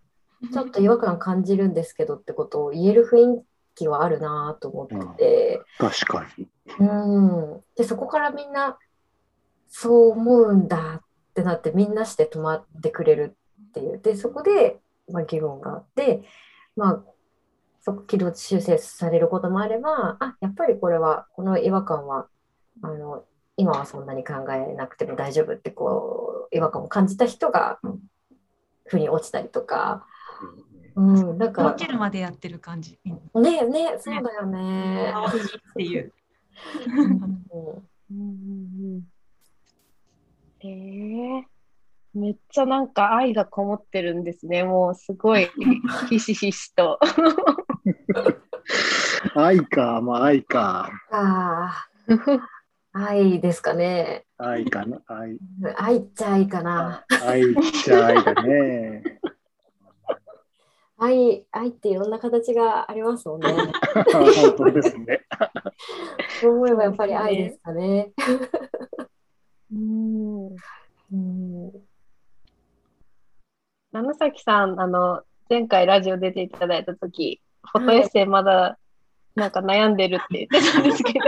[0.53, 3.45] ちょっと違和感感じるんですけどってことを言える雰囲
[3.75, 6.49] 気はあるなと思ってて、確かに。
[6.79, 7.65] うん。
[7.77, 8.79] で、そこからみんな、
[9.69, 11.03] そう思うんだっ
[11.35, 13.37] てなって、みんなして止まってくれる
[13.69, 14.01] っていう。
[14.01, 16.23] で、そこで、まあ、議論があって、
[16.77, 17.05] まあ、
[17.81, 22.29] そこ軌道修正されることもあれば、あ、やっぱりこれは、この違和感は、
[22.83, 23.25] あの、
[23.59, 27.81] 今はそんなに考えなくても大丈夫って、こう、違和感を感じた人が、
[28.87, 30.07] 腑に落ちたりとか、
[30.95, 33.01] うん、なんか落、ちるまでやってる感じ。
[33.35, 35.13] ねね、そうだよね。
[35.13, 36.13] っていう。
[38.11, 39.03] うん
[40.61, 41.47] ええ
[42.15, 44.65] めっちゃなんか愛がこもってるんですね。
[44.65, 45.51] もうすごい
[46.09, 46.99] ひしひしと。
[49.35, 50.91] 愛か、まあ愛か。
[51.11, 52.49] ああ、
[53.07, 54.25] 愛ですかね。
[54.39, 55.01] 愛かな？
[55.07, 55.39] 愛。
[55.77, 57.05] 愛っちゃ愛かな。
[57.25, 59.21] 愛っちゃ愛だね。
[60.99, 63.53] 愛、愛っていろんな形がありますもんね。
[63.53, 65.21] 本当ですね。
[66.41, 68.11] そう思えばやっぱり愛ですかね。
[69.73, 70.57] うん
[71.13, 71.73] うん、
[73.93, 78.77] 七崎さん、あの、前回ラジオ出ていただいたとき、フォトエッセイまだ
[79.39, 81.21] なんか悩んでるって言ってたんですけど。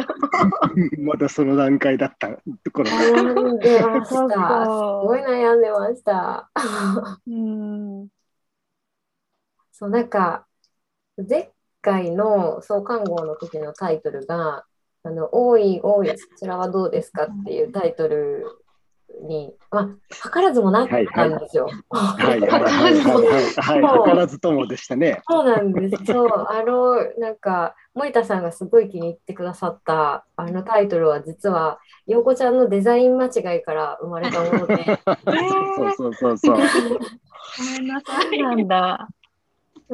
[1.03, 2.37] まだその段階だったと
[2.73, 2.97] ころが。
[2.97, 4.65] 悩んでました。
[4.65, 6.51] すごい悩んでました。
[7.27, 8.09] うん。
[9.73, 10.47] そう、なんか、
[11.17, 14.65] 前回の創刊号の時のタイトルが、
[15.03, 18.45] あの、多い多い、そちらはどうですかっていうタイトル
[19.23, 21.69] に、まあ、図らずもなったんですよ。
[21.91, 25.21] はいはい図らずともでしたね。
[25.29, 26.05] そうなんです。
[26.05, 36.57] そう、あの、なんか、森田さんがすごい気に入ってくださった、あのタイトルは実は、陽子ちゃんのデザイン間違いから生まれたもので、そうそうそうそう。
[36.57, 36.63] ご
[37.73, 38.43] めんなさい。
[38.43, 39.09] なんだ。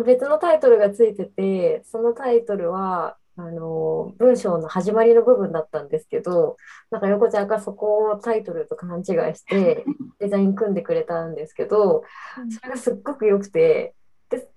[0.05, 6.57] 別のタイトルがついてて、そのタイトルは、あの、文章の始まりの部分だったんですけど、
[6.90, 9.85] なんか横ちゃんがそこをタイトルと勘違いして、
[10.18, 12.03] デザイン組んでくれたんですけど、
[12.51, 13.94] それがすっごく良くて、
[14.31, 14.49] で、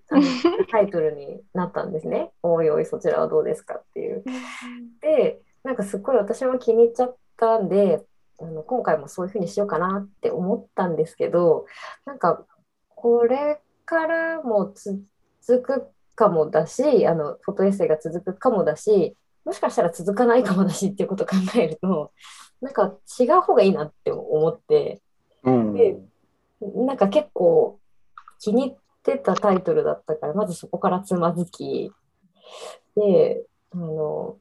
[0.71, 2.31] タイトルになったんですね。
[2.41, 4.23] おいおい、そちらはどうですかっていう。
[5.01, 8.05] で、なんかすっごい私も気に入っちゃったんで、
[8.41, 11.65] あの今回もそういうふうにしようかなって思ったんですけど、
[12.05, 12.45] なんか
[12.87, 14.73] これからも
[15.41, 22.12] 続くかもだし、あのフォトエッセイが続くかもだし、もしかしたら続かないかもだしっていうことを考えると、
[22.60, 25.01] なんか違う方がいいなって思って、
[25.43, 25.73] うん。
[25.73, 25.97] で
[26.75, 27.79] なんか結構
[28.41, 31.89] 気に入ってたタイトルだったから、まずそこからつまずき、
[32.97, 34.36] で、あの、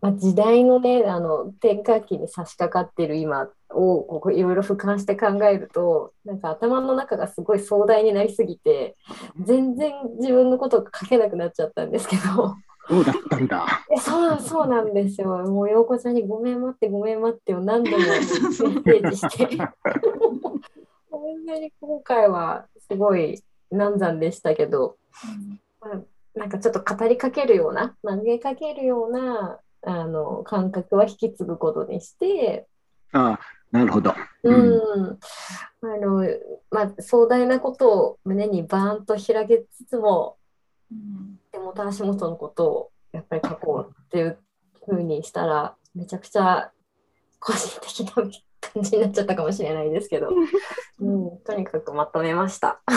[0.00, 8.96] まあ、時代のね、あの、転換期に差し掛かってる今をこういろいろ俯瞰して考えると、なんか頭の中がすごい壮大になりすぎて、
[9.42, 12.56] 全然自分のことが書けなくなっちゃったんですけど、
[12.88, 13.66] そうだったんだ。
[13.90, 15.28] えそうそうなんですよ。
[15.28, 19.56] もう陽子ちゃんにごめん待ってごめん待ってを何度もメッセージして。
[21.10, 24.96] 本当に今回はすごい難産でしたけど、
[25.80, 26.00] まあ
[26.38, 32.66] なんかちょっと語りかけるような、投げかけるようなあの感覚は引き継ぐことにして、
[33.12, 34.14] ああ、なるほど。
[34.42, 34.68] ううん。
[35.04, 35.18] ん、
[35.80, 36.26] あの、
[36.70, 40.36] まあ、壮大なことを胸にバーンと開けつつも、
[40.90, 41.38] うん。
[41.52, 44.38] 手元足元のことをやっぱり書こうっていう
[44.86, 46.70] 風にしたらめちゃくちゃ
[47.38, 48.12] 個人的な
[48.60, 50.28] 感じになっちゃったかもしれないですけど、
[51.00, 52.82] うん、とにかくまとめました。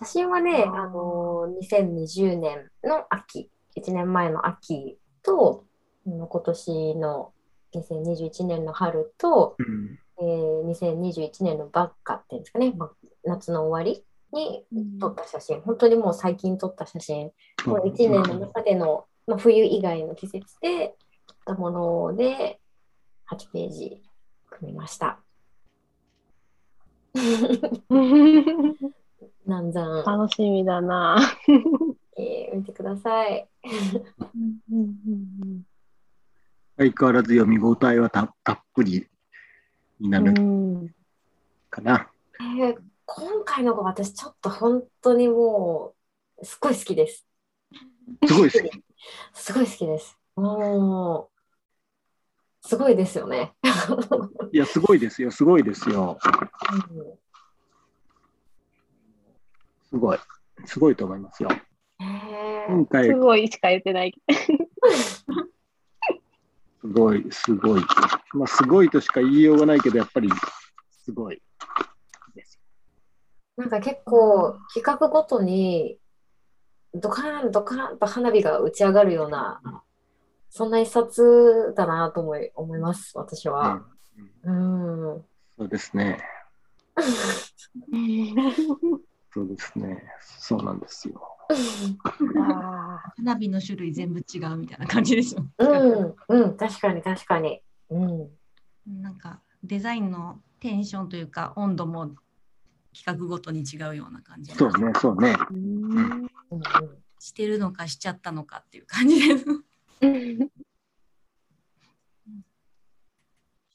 [0.00, 5.64] 写真はね、あの2020年の秋、1年前の秋と、
[6.06, 7.32] 今年の
[7.74, 9.98] 2021年の春と、うん。
[10.20, 12.90] えー2021年のバッカっていうんですかね、まあ
[13.24, 14.64] 夏の終わりに
[15.00, 17.30] 撮った写真、本当にもう最近撮った写真、
[17.64, 20.94] この1年の中での、まあ、冬以外の季節で
[21.26, 22.60] 撮ったもので
[23.28, 24.02] 8ページ
[24.50, 25.18] 組みました。
[29.46, 31.18] 南山、楽しみだな。
[32.24, 33.48] えー見てください。
[36.76, 39.06] 相変わらず読み応えはたたっぷり
[40.00, 40.94] になうるん
[41.70, 42.10] かな。
[42.40, 45.94] えー今回のが私ちょっと本当にも
[46.40, 47.26] うすごい好きです。
[48.26, 48.84] すごい好き。
[49.34, 50.18] すごい好きです。
[50.36, 51.30] も
[52.62, 53.54] う、すごいですよね。
[54.52, 56.18] いや、すごいですよ、すごいですよ。
[59.90, 60.18] すごい。
[60.64, 61.50] すごいと思いますよ。
[62.66, 64.14] 今回、すごいしか言ってない。
[66.80, 67.82] すごい、すごい。
[68.32, 70.28] まあ、すごいとしか言いようがないけど、やっぱり、
[71.04, 71.40] すごい
[72.34, 72.58] です。
[73.58, 75.98] ーなんか結構企画ごとに
[76.94, 79.60] ドカーンドカーンと花火が打ち上がるような
[80.50, 83.82] そんな一冊だなと思い思います私は。
[84.44, 84.54] うん
[85.14, 85.24] うん。
[85.58, 86.22] そうですね。
[89.32, 90.04] そうですね。
[90.20, 91.33] そうなんですよ。
[92.38, 95.44] あ花火の種類全部違うみたいな感じですよ。
[95.58, 97.60] うんうん確かに確かに。
[97.90, 98.28] うん。
[99.02, 102.10] なんかデザインのテンションというか温度も
[102.94, 105.32] 企画ごとに違うような感じそうね、そうね。
[105.32, 109.44] ーうんうんしてるのかしちゃったのかっていう感じです。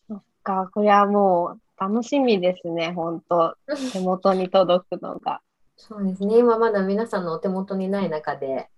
[0.07, 5.41] そっか、これはもう楽しみですね、本当うん手元に届くのが。
[5.81, 6.37] そうですね。
[6.37, 8.69] 今まだ皆さんのお手元にない中で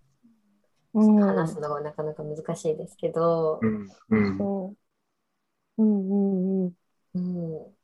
[0.94, 3.90] うん、話すのがなかなか難しいですけど、うん。
[4.10, 4.38] うん。
[4.38, 4.76] そ
[5.78, 5.84] う。
[5.84, 6.14] うんう
[6.66, 6.74] んうん。
[7.14, 7.76] うん、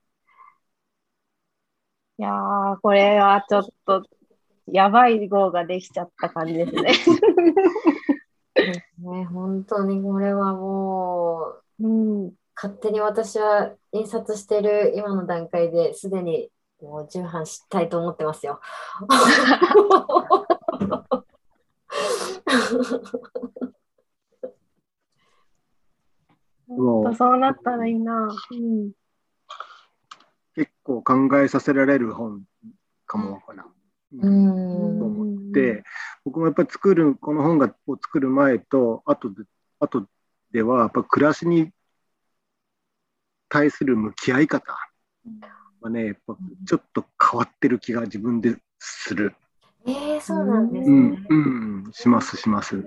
[2.19, 4.03] いやー、これはちょっと、
[4.67, 6.91] やばい号ができちゃった感じですね。
[8.99, 12.34] ね、本当にこれはもううん。
[12.56, 16.49] 勝手に私は印刷してる今の段階ですでに
[16.81, 18.59] もう重版したいと思ってますよ。
[26.67, 28.27] もそうなったらいいな。
[28.51, 28.91] うん。
[30.55, 32.43] 結構考えさせられる本
[33.05, 33.65] かもかな。
[34.13, 35.83] うとん思って、
[36.25, 39.43] 僕もやっぱり作る、この本がを作る前と後で、
[39.79, 40.07] 後
[40.51, 41.71] では、やっぱ暮らしに
[43.49, 44.77] 対する向き合い方
[45.88, 49.35] はね、やっぱちょっと変わってる気が自分でする。
[49.85, 51.25] えー、そうなんですね。
[51.29, 52.77] うん、うん、します、します。
[52.77, 52.85] うん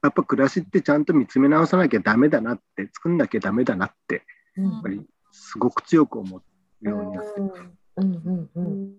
[0.00, 4.22] やっぱ暮らしってちゃんと見つめ直さなきゃダメだなって、作んなきゃダメだなって、
[4.56, 7.48] うんやっぱりすごく強く思うようになってうん
[7.96, 8.94] うんううんん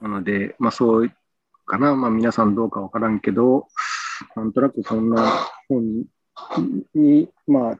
[0.00, 1.10] なので、まあそう
[1.66, 3.66] かな、まあ皆さんどうかわからんけど、
[4.36, 5.28] なんとなくそんな
[5.68, 6.04] 本
[6.94, 7.78] に、まあ、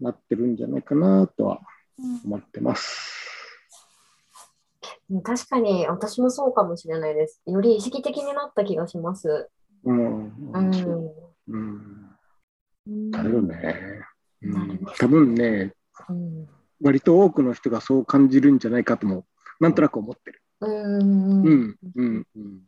[0.00, 1.60] なってるんじゃないかなとは
[2.24, 3.19] 思ってます。
[5.10, 7.42] うん確かに私もそうかもしれないです。
[7.46, 9.48] より意識的になった気がします。
[9.84, 10.26] うん。
[10.52, 10.74] うん
[11.48, 12.16] うん。
[12.86, 14.04] うんだよね。
[14.42, 15.74] うん多分ね、
[16.08, 16.48] うん
[16.82, 19.26] 割と多くの人がそう感じるんじゃないかとも、
[19.60, 20.42] なんとなく思ってる。
[20.60, 22.62] うんうん、うん、うん。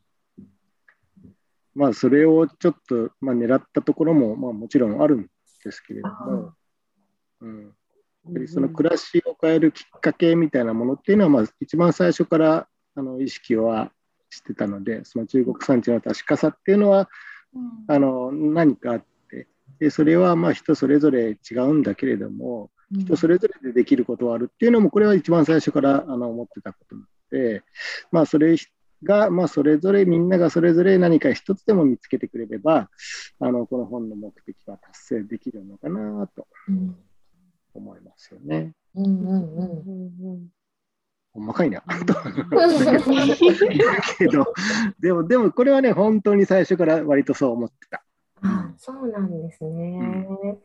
[1.75, 5.27] まあ、それをちょっと、まあ、狙ったところも、まあ、もちろんあるん
[5.65, 6.53] ですけれども、
[7.41, 7.75] うん、
[8.25, 13.91] やっぱりその暮らしを変えるきっかけみたいなものっていうのは、まあ、一番最初からあの意識は
[14.31, 17.09] してたので、その中国産地の確かさっていうのは、
[17.89, 19.49] あの何かあって
[19.79, 27.63] で、それはまあ人それぞれ違うんだけれども、人それぞれでできることはあるっていうのも、これは一番最初からあの思ってたことなので、
[28.11, 28.57] まあ、それ
[29.03, 32.89] が、まあ、それぞれみんながそれぞれ何か一つでも見つけてくれれば、
[33.41, 36.47] あのこの本の目的は達成できるのかなと
[37.75, 38.73] 思いますよね。
[38.95, 40.49] うんうんうん
[41.35, 41.83] ほんまかいな。
[44.19, 44.53] けど、
[45.01, 48.05] でも、でもこれはね、本当に最初から割とそう思ってた。
[48.43, 50.59] あそうなんですね。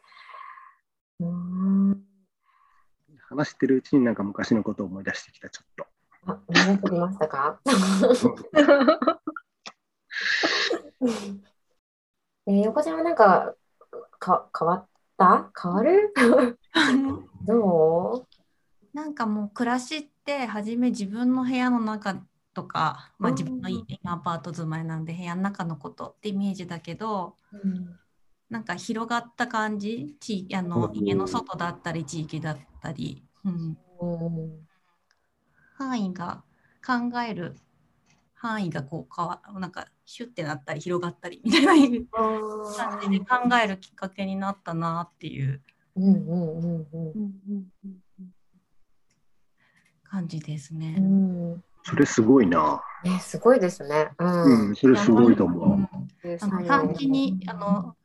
[1.22, 2.04] うん
[3.30, 5.88] 話してるうちになんか昔のことを思い出してきた、ちょっと。
[6.26, 7.62] あ、思い出りましたか？
[12.48, 13.54] えー、横ちゃんはなんか
[14.20, 14.88] か変わっ
[15.18, 15.50] た？
[15.62, 16.14] 変わる？
[17.46, 18.26] ど
[18.94, 22.24] なんかもう暮らしって初め自分の部屋の中
[22.54, 28.00] とか、まあ、自分の今アパート住まいなんで部屋の中のことってイメージだけど、うん。
[28.50, 30.16] なんか広がった感じ？
[30.22, 34.68] 地域あの家の外だったり地域だったり、うん、うん。
[35.76, 36.44] 範囲が
[36.86, 37.56] 考える
[38.34, 41.92] 範囲がこう変わなんかシュッてなったり広がったりみたいな感
[43.02, 43.26] じで考
[43.64, 45.62] えるきっかけになったなっていう
[45.98, 47.68] うんうんうん
[50.04, 50.96] 感じですね。
[50.98, 52.82] うんうんそれすごいな。
[53.06, 54.10] ね、すごいですね。
[54.20, 54.26] う。
[54.26, 55.70] うんん、それすごいと思う。
[55.70, 55.88] うん
[56.42, 57.96] あの産地にあの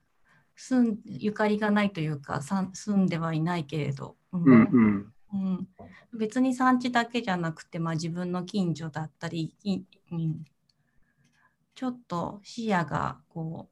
[0.55, 5.13] 住んゆかりがないというかさん住んではいないけれど、うんうんうん。
[5.33, 5.69] うん
[6.15, 9.81] 別に産地だけじゃなくて、まあ、自分の近所だったり、い
[10.13, 10.45] うん、
[11.75, 13.69] ちょっと視野がこ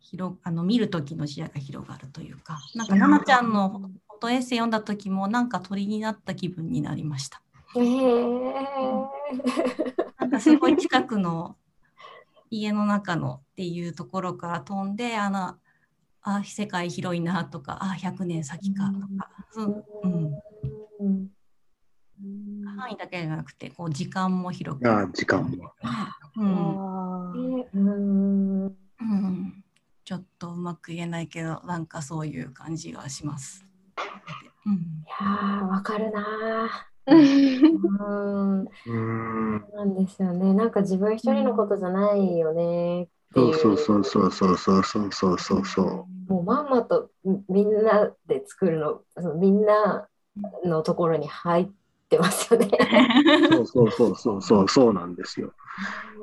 [0.00, 7.42] 広あの見る時の視野が広がるというかなんか奈々ちゃんのフォトエッセイ読んだ時もなんか鳥になった気分になりました。
[7.76, 8.62] へえ。
[10.18, 11.56] なんかすごい近くの
[12.50, 15.56] 家の中のっていうところから飛んであの
[16.22, 20.40] あ世界広いなとかあ100年先かとか、そううん、
[21.00, 21.28] うん。
[22.78, 24.90] 範囲だけじゃなくてこう時間も広く。
[24.90, 25.66] ああ、時間も。
[25.66, 25.70] う
[30.88, 33.66] く言えないけどなんかそういう感じがします。
[34.66, 34.76] うん、い
[35.20, 37.10] やーわかるなー。
[37.10, 39.64] うん、うん。
[39.74, 40.52] なんですよね。
[40.54, 43.54] なんか自分一人のことじゃないよねっていう。
[43.54, 46.32] そうそうそうそうそうそうそうそうそう。
[46.32, 47.10] もうまんまと
[47.48, 50.08] みんなで作るの、そのみんな
[50.64, 51.72] のところに入って
[52.16, 52.68] ますよね。
[53.50, 55.52] そうそうそうそうそうそうなんですよ。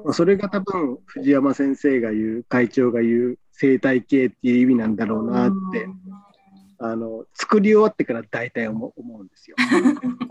[0.04, 5.88] ま あそれが多分藤山先生が言う会長が言う生態系っていう意味なんだろうなって
[6.80, 9.56] あの作り終わってから大体思う思うんですよ。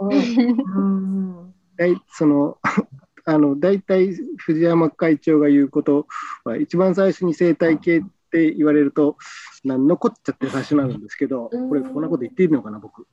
[0.01, 2.59] うん大その
[3.27, 6.07] あの大体藤山会長が言うこと
[6.45, 9.17] は一番最初に生態系って言われると
[9.65, 13.07] 何のこっちゃって最初なんですけどこれこんなこと言っていいのかな僕。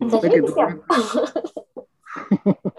[0.00, 0.84] 大丈夫ですよ。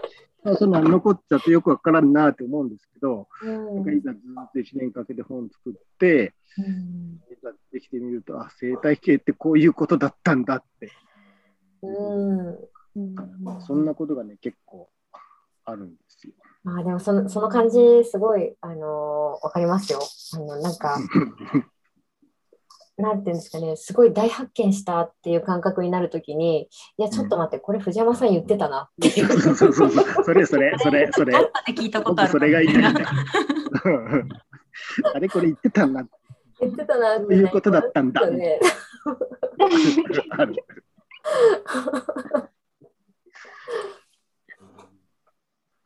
[0.44, 10.90] まあそんなん残っちゃってよくわからんなって思うんですけど、うんなんかいざずっと1年かけて本作って、うんいざできてみると、あ、生態系ってこういうことだったんだって、
[11.82, 12.58] うん
[13.60, 14.88] そんなことがね、結構
[15.64, 16.32] あるんですよ。
[16.64, 20.00] まあでもそのその感じすごいあのわかりますよ。
[20.34, 20.98] あのなんか
[22.98, 26.68] なんていうんですかねすごい大発見したっていう感覚になるときに
[26.98, 29.40] いやちょっと待ってこれ藤山さん言ってたなっていう。
[29.40, 31.34] そうそうそうそう、それそれ、それ、それ
[31.68, 33.10] 聞いたことある僕それが言いたいんだ。
[35.14, 36.10] あれこれ言ってたんだ、こ
[36.60, 38.28] 言ってたなってういうことだったんだ。
[38.30, 38.60] ね。
[40.30, 40.54] ある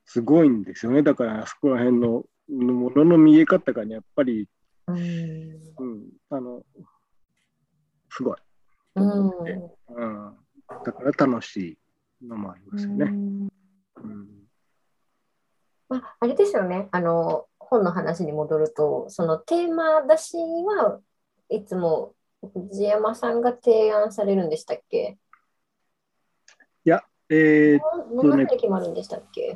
[0.04, 1.02] すごいんですよね。
[1.02, 4.48] だから、あそこら辺のものの見え方がね、やっぱり、
[4.86, 6.62] うんうん、あの、
[8.10, 8.36] すごい。
[8.96, 9.46] うんうん、
[10.84, 11.78] だから楽し
[12.22, 13.06] いのもありますよね。
[13.06, 13.48] うん。
[15.88, 16.88] まあ、あれですよね。
[16.90, 21.00] あの本の話に戻るとそのテーマ出しは
[21.48, 22.14] いつも
[22.54, 25.18] 藤山さんが提案されるんでしたっけ？
[27.34, 27.80] えー、
[28.14, 29.54] どんなふうに決まるんでしたっけ？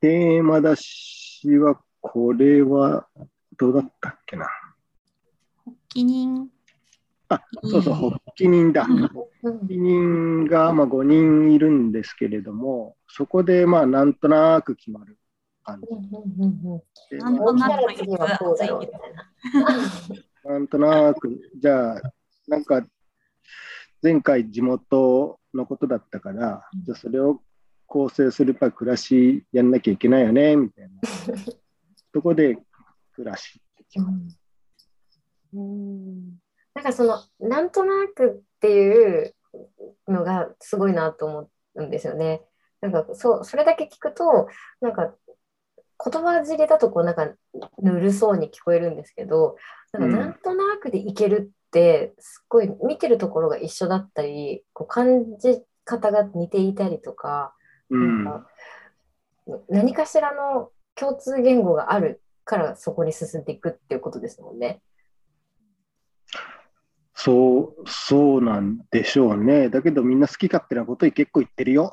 [0.00, 3.06] テーマ出しは、これは、
[3.56, 4.48] どうだったっけな？
[5.64, 6.50] 発起人？
[7.28, 8.86] あ、そうそう、発起人だ。
[9.66, 15.18] 起人が、まあ、5人いるんですけれども、そこで、まあ、なんとなく決まる
[15.64, 17.16] 感じ。
[17.18, 19.00] なんこう来たら次はこうだろうみたい
[20.44, 20.52] な。
[20.52, 22.02] なんとなく、じゃあ、
[22.46, 22.86] なんか、
[24.02, 27.40] 前回地元のことだったから、じゃあそれを
[27.86, 31.00] 構成するやっぱ暮らしやんなきゃいけないよね、みたいな。
[32.12, 32.58] とこで
[33.14, 34.18] 暮らしって決まる。
[35.54, 36.45] うん
[36.76, 39.34] なんかそのなんとなくっていう
[40.08, 42.42] のがすごいなと思うんですよね。
[42.82, 44.46] なんかそうそれだけ聞くと
[44.82, 45.14] なんか
[46.04, 47.32] 言葉尻だとこうなんか
[47.78, 49.56] ぬるそうに聞こえるんですけど
[49.92, 57.54] なんかなんとなくでいけるってすっごい見てるところが一緒だったりこう感じ方が似ていたりとか
[57.88, 58.46] うんなんか
[59.70, 64.82] 何かしらの共通言語があるからそこに進んでいくっていうことですもんね。
[67.18, 69.70] そう、そうなんでしょうね。
[69.70, 71.90] だけどみんな好き勝手なこと結構言ってるよ。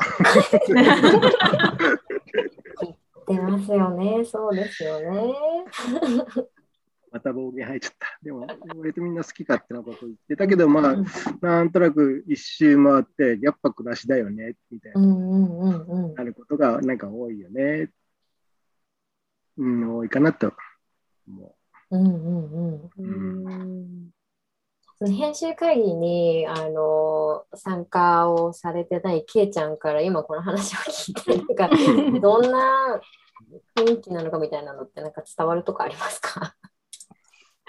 [3.26, 5.34] 出ますよね、そうですよね。
[7.10, 8.20] また暴言入っちゃった。
[8.22, 10.96] でも、割とみんな好き勝手なこと言ってたけど、まあ、
[11.46, 15.00] なんとなく一周回って、やっぱ暮らしだよね、みたいな。
[15.02, 17.92] なることがなんか多いよね。
[19.58, 20.52] うん、多いかなと
[21.28, 21.56] 思
[21.92, 22.74] うんうんうん。
[22.76, 22.92] う。
[22.98, 24.23] うん
[25.06, 31.70] その編集会議にあの参加をされてないけいちゃんから今この話を聞いてなんか
[32.22, 33.02] どんな
[33.76, 36.56] 雰囲気なのかみたいなのってなんか伝わるとこありますか？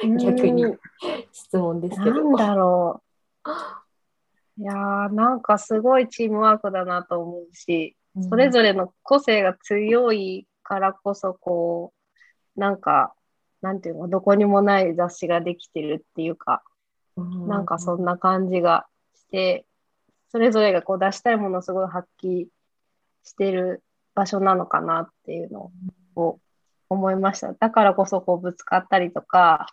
[0.00, 0.78] 逆にうん
[1.32, 2.22] 質問ですけど。
[2.22, 3.02] なんだろ
[3.44, 3.50] う。
[4.62, 7.96] いやーなんかすごいチームワークだなと思うし、
[8.28, 11.92] それぞれの個性が強いからこそ、こ
[12.56, 13.12] う、なんか、
[13.60, 16.62] なんていうの、どこにもない雑誌ができてるっていうか、
[17.16, 19.66] なんかそんな感じがして、
[20.30, 22.46] それぞれがこう出したいものをすごい発揮
[23.22, 23.82] してる
[24.14, 25.70] 場所なのかなっていうの
[26.16, 26.38] を
[26.88, 27.52] 思いました。
[27.52, 29.66] だからこそこうぶつかったりとか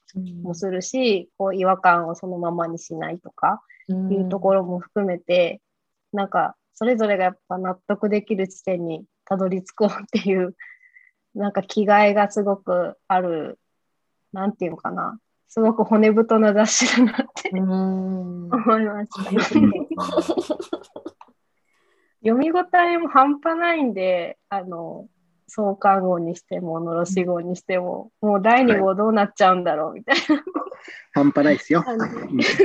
[0.43, 5.61] もするし、こう違和感をそのままにしないとかいうところも含めて、
[6.13, 10.55] なんかそれぞれがやっぱ納得できる地点にたどり着こうっていう、
[11.35, 13.59] なんか気概がすごくある、
[14.33, 15.17] なんていうのかな、
[15.53, 19.31] すごく骨太な雑誌だなってうん思いました。
[22.23, 25.07] 読み応えも半端ないんで、あの、
[25.47, 30.15] 創刊号にしても、のろし号にしても、もう第2号どうなっちゃうんだろうみたい
[31.11, 31.83] 半端ないですよ。
[31.83, 31.97] ない
[32.37, 32.63] です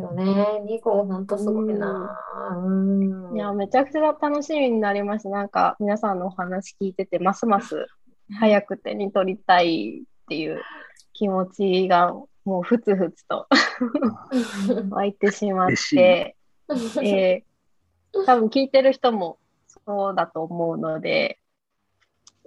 [0.00, 0.62] よね。
[0.64, 2.18] ニコ本当すごいな。
[2.64, 3.36] うん。
[3.36, 5.28] いや、めちゃくちゃ楽しみになりました。
[5.28, 7.88] なんか、皆さんのお話聞いてて、ますます
[8.40, 10.62] 早く手に取りたいっていう
[11.18, 12.12] 気持ちが、
[12.44, 13.48] もうふつふつと
[14.88, 16.36] 湧いてしまって、
[17.02, 17.48] えー
[18.24, 19.38] 多分聞いてる人も
[19.86, 21.38] そうだと思うので、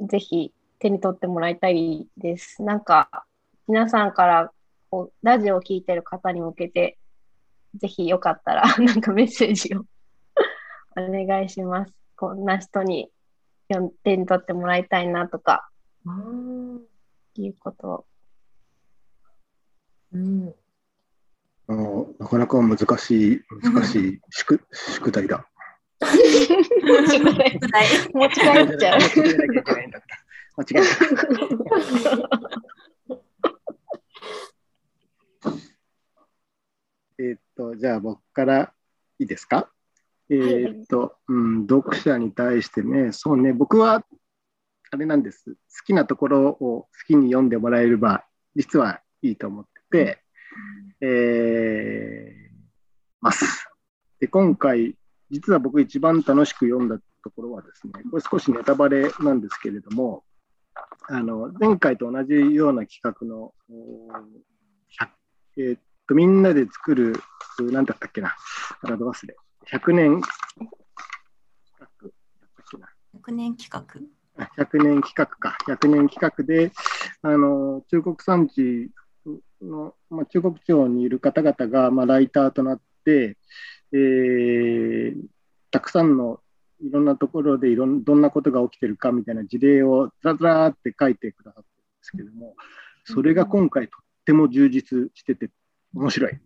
[0.01, 2.63] ぜひ手に取ってもらいたいです。
[2.63, 3.26] なんか、
[3.67, 4.51] 皆さんから
[4.89, 6.97] こうラジオを聞いてる方に向けて、
[7.76, 9.86] ぜひよかったら、 なんかメッセージを
[10.97, 11.93] お願いします。
[12.15, 13.11] こんな人に
[14.03, 15.69] 手に取ってもらいたいなとか
[16.05, 16.82] うん
[17.36, 18.05] いうことを。
[20.14, 20.53] うん
[21.68, 25.47] あのなかなか難しい、難しい宿宿題だ。
[26.01, 26.07] 持
[28.30, 28.99] ち帰っちゃう。
[28.99, 29.09] 間違
[29.86, 30.01] えた。
[30.57, 30.82] 間違えた。
[37.20, 38.74] えーっと、じゃあ僕から
[39.20, 39.72] いいですか？
[40.30, 44.03] えーっと、うん、読者に対してね、そうね、僕は、
[44.91, 45.53] あれなんです。
[45.53, 49.66] 好きなところを好きに読んでもらえれば、実はいいと思っ
[49.99, 52.41] えー
[53.21, 53.69] ます。
[54.19, 54.97] で、今回、
[55.29, 60.23] 実は僕一番楽しく読んだところはですね、これ少しネタバレなんですけれども、
[61.07, 64.23] あの前回と同じような企画の、お100
[65.57, 67.13] えーっとみんなで作る、
[67.59, 68.35] なんだったっけな、
[68.81, 69.35] あらど忘れ、
[69.71, 70.33] 100年企
[71.79, 72.11] 画だったっ
[72.71, 72.89] けな。
[73.19, 73.85] 100年企画？
[74.43, 76.71] あ100年企画か、100年企画で、
[77.21, 78.89] あの中国産地
[79.66, 83.38] の、まあ、中国地方にいる方々が、まあ、ライターとなって、
[83.93, 85.16] えー
[85.72, 86.39] たくさんの
[86.84, 92.55] いろんなところでいろんどんなことが起きてるかみたいな事例をずらずらーって書いてくださってるんですけども、
[93.05, 95.49] それが今回とっても充実してて
[95.95, 96.39] 面白い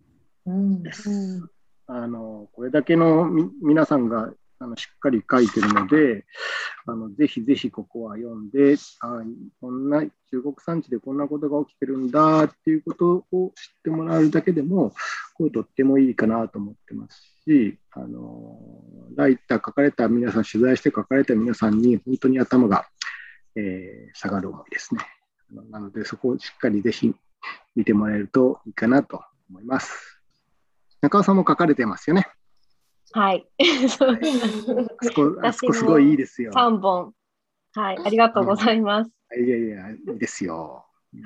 [0.45, 1.09] うんです。
[1.09, 1.49] うん
[1.88, 6.26] あのこれだけのみ皆さんがあのしっかり書いてるので、
[6.86, 9.22] あのぜひぜひここは読んであ、
[9.60, 14.93] こんな中国産地でこんなことが起きてるんだっていうことを知ってもらうだけでも、
[15.36, 18.60] これとってもいいかなと思ってますし、あの
[19.16, 22.86] ライター書かれた皆さん、取材して書かれた皆さんに本当に頭が
[23.56, 25.01] えー下がる思いですね。
[25.70, 27.14] なので、そこをしっかりぜひ
[27.76, 30.22] 見てもらえるといいかなと思います。
[31.01, 32.28] 中尾さんも書かれてますよね。
[33.16, 33.47] はい。
[33.59, 36.51] あ そこ、あそこ私もすごいいいですよ。
[36.51, 37.13] 3本。
[37.74, 37.97] はい。
[38.05, 39.11] ありがとうございます。
[39.39, 40.86] いやいや、いいですよ。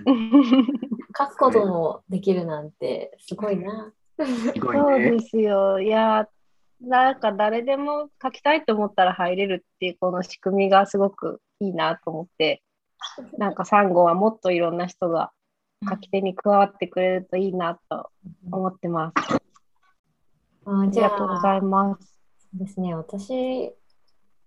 [1.17, 3.91] 書くこともできるなんてすごいな。
[4.19, 5.19] すごいそうねで。
[5.19, 5.79] すよ。
[5.79, 6.29] いや、
[6.79, 12.61] なんか誰でも書きたいと思ったら入れるっていうこの仕組みがすごくいいなと思って、
[13.39, 15.31] なんかサンゴはもっといろんな人が
[15.89, 18.11] 書き手に加わってくれるといいなと
[18.51, 19.38] 思ってます。
[20.71, 22.15] ありあじゃあがとうございます。
[22.53, 23.73] ですね、私、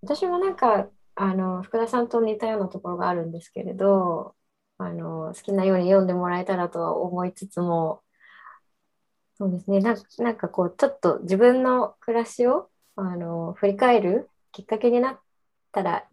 [0.02, 4.34] 私もなんか、あの、福田さんと似たようなところがあるんですけれど、
[4.78, 8.02] あの、好きなように読んでもらえたらとは思いつつも、
[9.34, 15.20] そうですね、なんなんかこう、ちょっと自分の暮らしを、あの、振り返るきっかけになっ
[15.72, 16.04] たら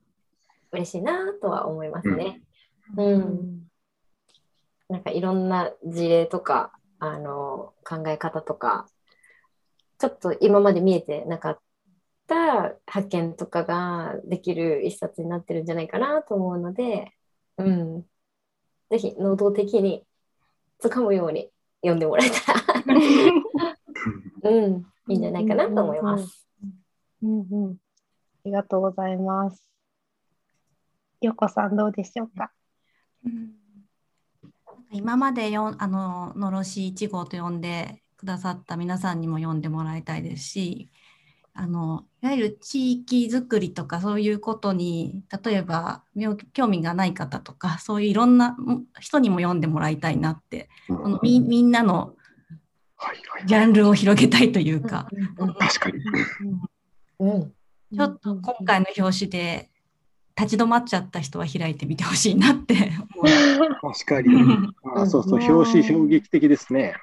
[0.71, 2.41] 嬉しいなとは思いますね。
[2.97, 3.67] うん。
[4.89, 8.87] なんかいろんな事例とか、あの、考え方とか、
[9.99, 11.59] ちょっと今まで見えてなかっ
[12.25, 17.11] た発見とかができる一冊になってるんじゃないかなと思うので、
[17.57, 18.05] うん。
[18.89, 20.05] ぜひ能動的に
[20.81, 22.61] 掴むように読んでもらえたら、
[24.49, 26.47] うん、いいんじゃないかなと思います。
[27.21, 27.71] うんうん。
[27.71, 27.75] あ
[28.45, 29.63] りがとうございます。
[31.21, 32.51] よこさんどうでしょうか？
[33.25, 33.55] うん
[34.91, 40.89] 今までよんあののろし1号と呼んでくださった皆さんにも読んでもらいたいですし
[41.53, 52.13] あのいわゆる地域づくりとかそういうことに例えば妙興味がない方とかそういういろんなん人にも読んでもらいたいなってこのみみんなの
[52.97, 55.07] はいはいジャンルを広げたいというか、
[55.37, 55.99] うん確かに。
[57.19, 57.53] うん
[57.91, 59.71] ちょっと今回の表紙で
[60.37, 62.91] 立ち止まっちゃった人は開いてみてほしいなって。
[63.81, 64.29] 確かに。
[64.95, 66.93] あそうそう、表紙衝撃的ですね。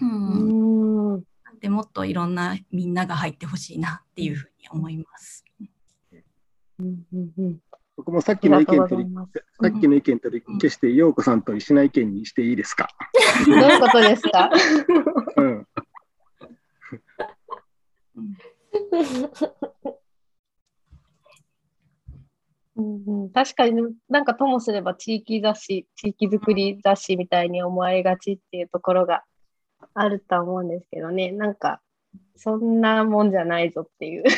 [0.00, 1.24] ううんん。
[1.60, 5.44] でもっといろんなみんなが入ってほしいなっていうふうに思います。
[6.78, 7.58] うんうんうん
[7.96, 9.10] 僕もさっきの意見取り。
[9.60, 12.88] さっきの意見取り消して、陽子さんと石内意見にしていいですか？
[13.44, 14.50] どういうことですか？
[15.36, 15.66] うん。
[22.76, 29.24] うんうん、確かになんかともすれば地域雑誌、地域づくり雑誌みたいに思われがちっていうところが
[30.00, 31.80] あるとは思うんですけどね、なんか
[32.36, 34.24] そんなもんじゃないぞっていう。
[34.24, 34.30] ね、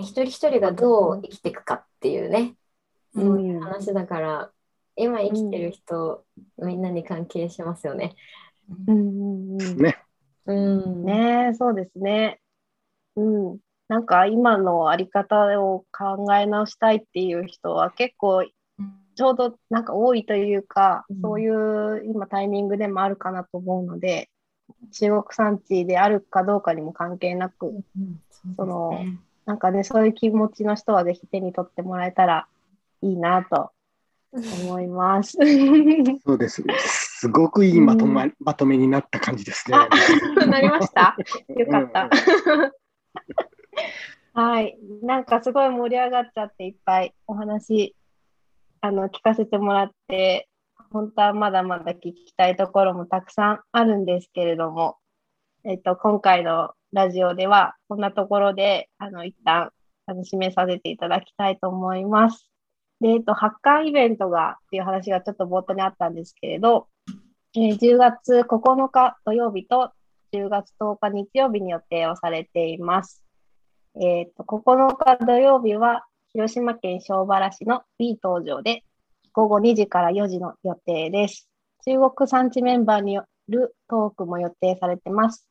[0.00, 2.54] 一人一人がどう生きていくかっていうね、
[3.14, 4.50] うんそういう話だから、
[4.96, 6.24] 今生きてる人、
[6.58, 8.14] みんなに関係しますよね。
[8.86, 9.98] うんうんうんね。
[10.46, 11.04] うん。
[11.04, 12.40] ねえそうですね。
[13.16, 13.22] う
[13.54, 13.58] ん。
[13.88, 18.44] なんか今のあり方を考え直したいっていう人は結構
[19.20, 24.30] ちょうどなんか多いというか、うんそういう今タイミングでもあるかなと思うので、
[24.92, 27.84] 中国産地であるかどうかにも関係なく、うん
[28.56, 32.46] そのうですねなんかね、そういう気持ちの人はぜひ手に取ってもらえたら
[33.02, 33.72] いいなと
[34.32, 35.36] 思います。
[36.24, 36.64] そうです。
[36.78, 39.76] すごくいいまとま、まとめになった感じですね。
[39.76, 39.86] あ
[40.46, 41.14] なりました？
[41.54, 42.08] よかった。
[44.32, 44.78] はい。
[45.02, 47.94] なんかすごい盛り上がっちゃっていっぱいお話
[48.82, 50.48] あの聞かせてもらって、
[50.90, 54.96] 本当はまだまだ聞きたいところもたくさんあるんですけれども、
[55.64, 59.70] えっと、今回のラジオではこんなところであの一旦
[60.06, 62.50] あの締めさせていただきたいと思います。
[63.00, 66.88] で、えっと、発刊イベントがっていう話がちょっと冒頭にあったんですけれど、
[67.54, 69.92] えー10月9日土曜日と
[70.32, 73.22] 10月10日日曜日に予定をされています。
[74.00, 78.84] えっと9日土曜日は広島県庄原市の B 登場で
[79.32, 81.48] 午後2時から4時の予定です。
[81.84, 85.48] 中国産地メンバーによるトークも予定されてます。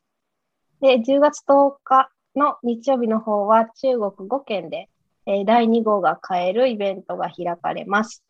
[0.79, 4.87] で、10月10日の日曜日の方は中国5県で、
[5.25, 8.23] えー第2号が買えるイベントが開かれます。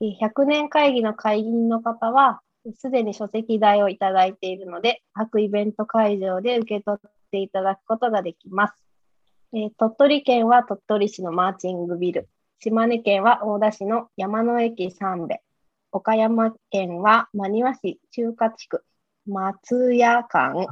[0.00, 2.40] 100年会議の会議員の方は、
[2.74, 8.87] すでに書籍代をいただいているので、各イベント会場で受け取っていただくことができます。
[9.54, 12.28] えー鳥取県は鳥取市のマーチングビル、
[12.58, 15.34] 島根県は大田市の山の駅三部、
[15.92, 18.84] 岡山県は真庭市中華地区、
[19.26, 20.66] 松屋館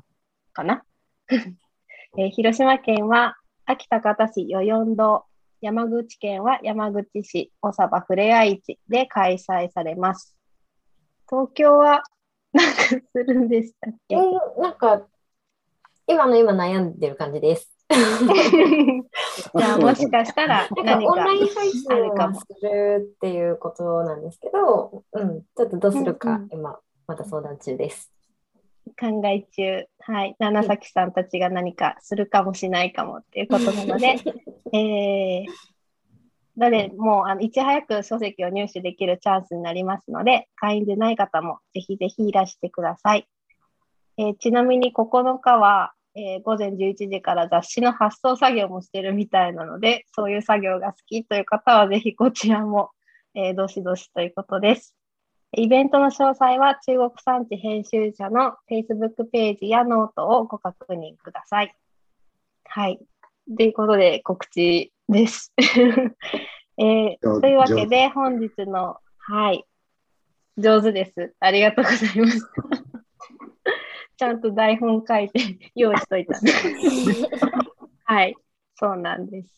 [0.53, 0.85] かな、
[2.19, 5.25] えー広島県は秋田方市与四堂、
[5.63, 10.37] 山口県は山口市おさばふれあい市で開催されます。
[11.29, 12.03] 東京は
[12.53, 14.17] なんかするんでしたっけ？
[14.17, 14.21] う
[14.59, 15.07] んなんか、
[16.07, 17.76] 今の今悩んでる感じです。
[19.57, 28.13] じゃあもしかしたら何かオンライン配信はするっていうことなんですけど、うん、ちょっとどうするか、今、また相談中です。
[28.99, 34.17] 考え中、はい、七崎さんたちが何かするかもしないかもっていうことなので、
[34.73, 35.47] えー、
[36.57, 43.29] どれもあのいち早く書籍を入手できるチャンスになりますので、会員でない方もぜひぜひいらしてください。
[44.19, 52.91] えー、ちなみに9日は、えー、午前11時から雑誌の発送作業もしてるみたいなので、そういう作業が好きという方はぜひこちらも、
[53.35, 54.95] えー、どしどしということです。
[55.53, 61.75] イベントの詳細は中国産地編集者の Facebook ページやノートをご確認ください。
[62.65, 62.99] はい。
[63.55, 65.53] ということで告知です。
[66.79, 69.65] えー、というわけで本日の、はい、
[70.57, 71.35] 上手です。
[71.41, 72.96] ありがとうございます。
[74.17, 75.41] ちゃんと台本書いて
[75.75, 77.29] 用意しといたんです。
[78.05, 78.37] はい、
[78.75, 79.55] そうなんです。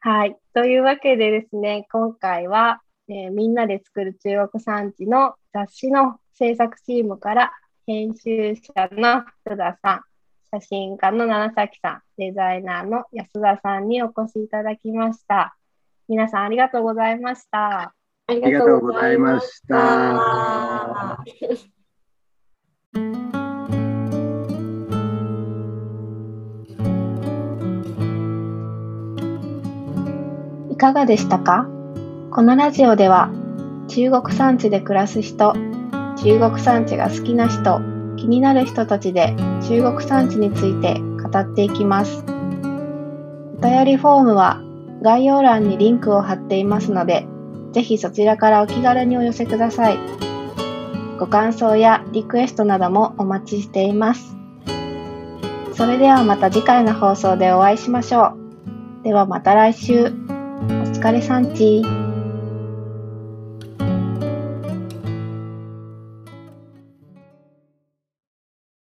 [0.00, 7.52] はい、というわけでですね、今回は、えー、みんなで作る中国産地の雑誌の制作チームから
[7.86, 10.02] 編集者の福田さん、
[10.52, 15.56] 写真家の七崎さん、デザイナーの安田さんにお越しいただきました。
[16.08, 17.94] 皆さんありがとうございました。
[18.26, 21.18] ありがとうございました。
[30.80, 31.68] かがでしたか？
[32.30, 33.30] このラジオでは
[33.88, 35.52] 中国産地で暮らす人、
[36.16, 37.82] 中国産地が好きな人、
[38.16, 39.34] 気になる人たちで
[39.68, 42.24] 中国産地について語っていきます。
[42.24, 44.62] お便りフォームは
[45.02, 47.26] 概要欄にリンクを貼っていますので、
[47.72, 49.98] ぜひそちらからお気軽にお寄せください。
[51.18, 54.34] ご感想やリクエストなどもお待ちしています。
[55.74, 58.32] それではまた次回の放送でお会いしましょ
[59.02, 59.04] う。
[59.04, 60.29] ではまた来週。
[61.00, 61.99] 疲れさんち。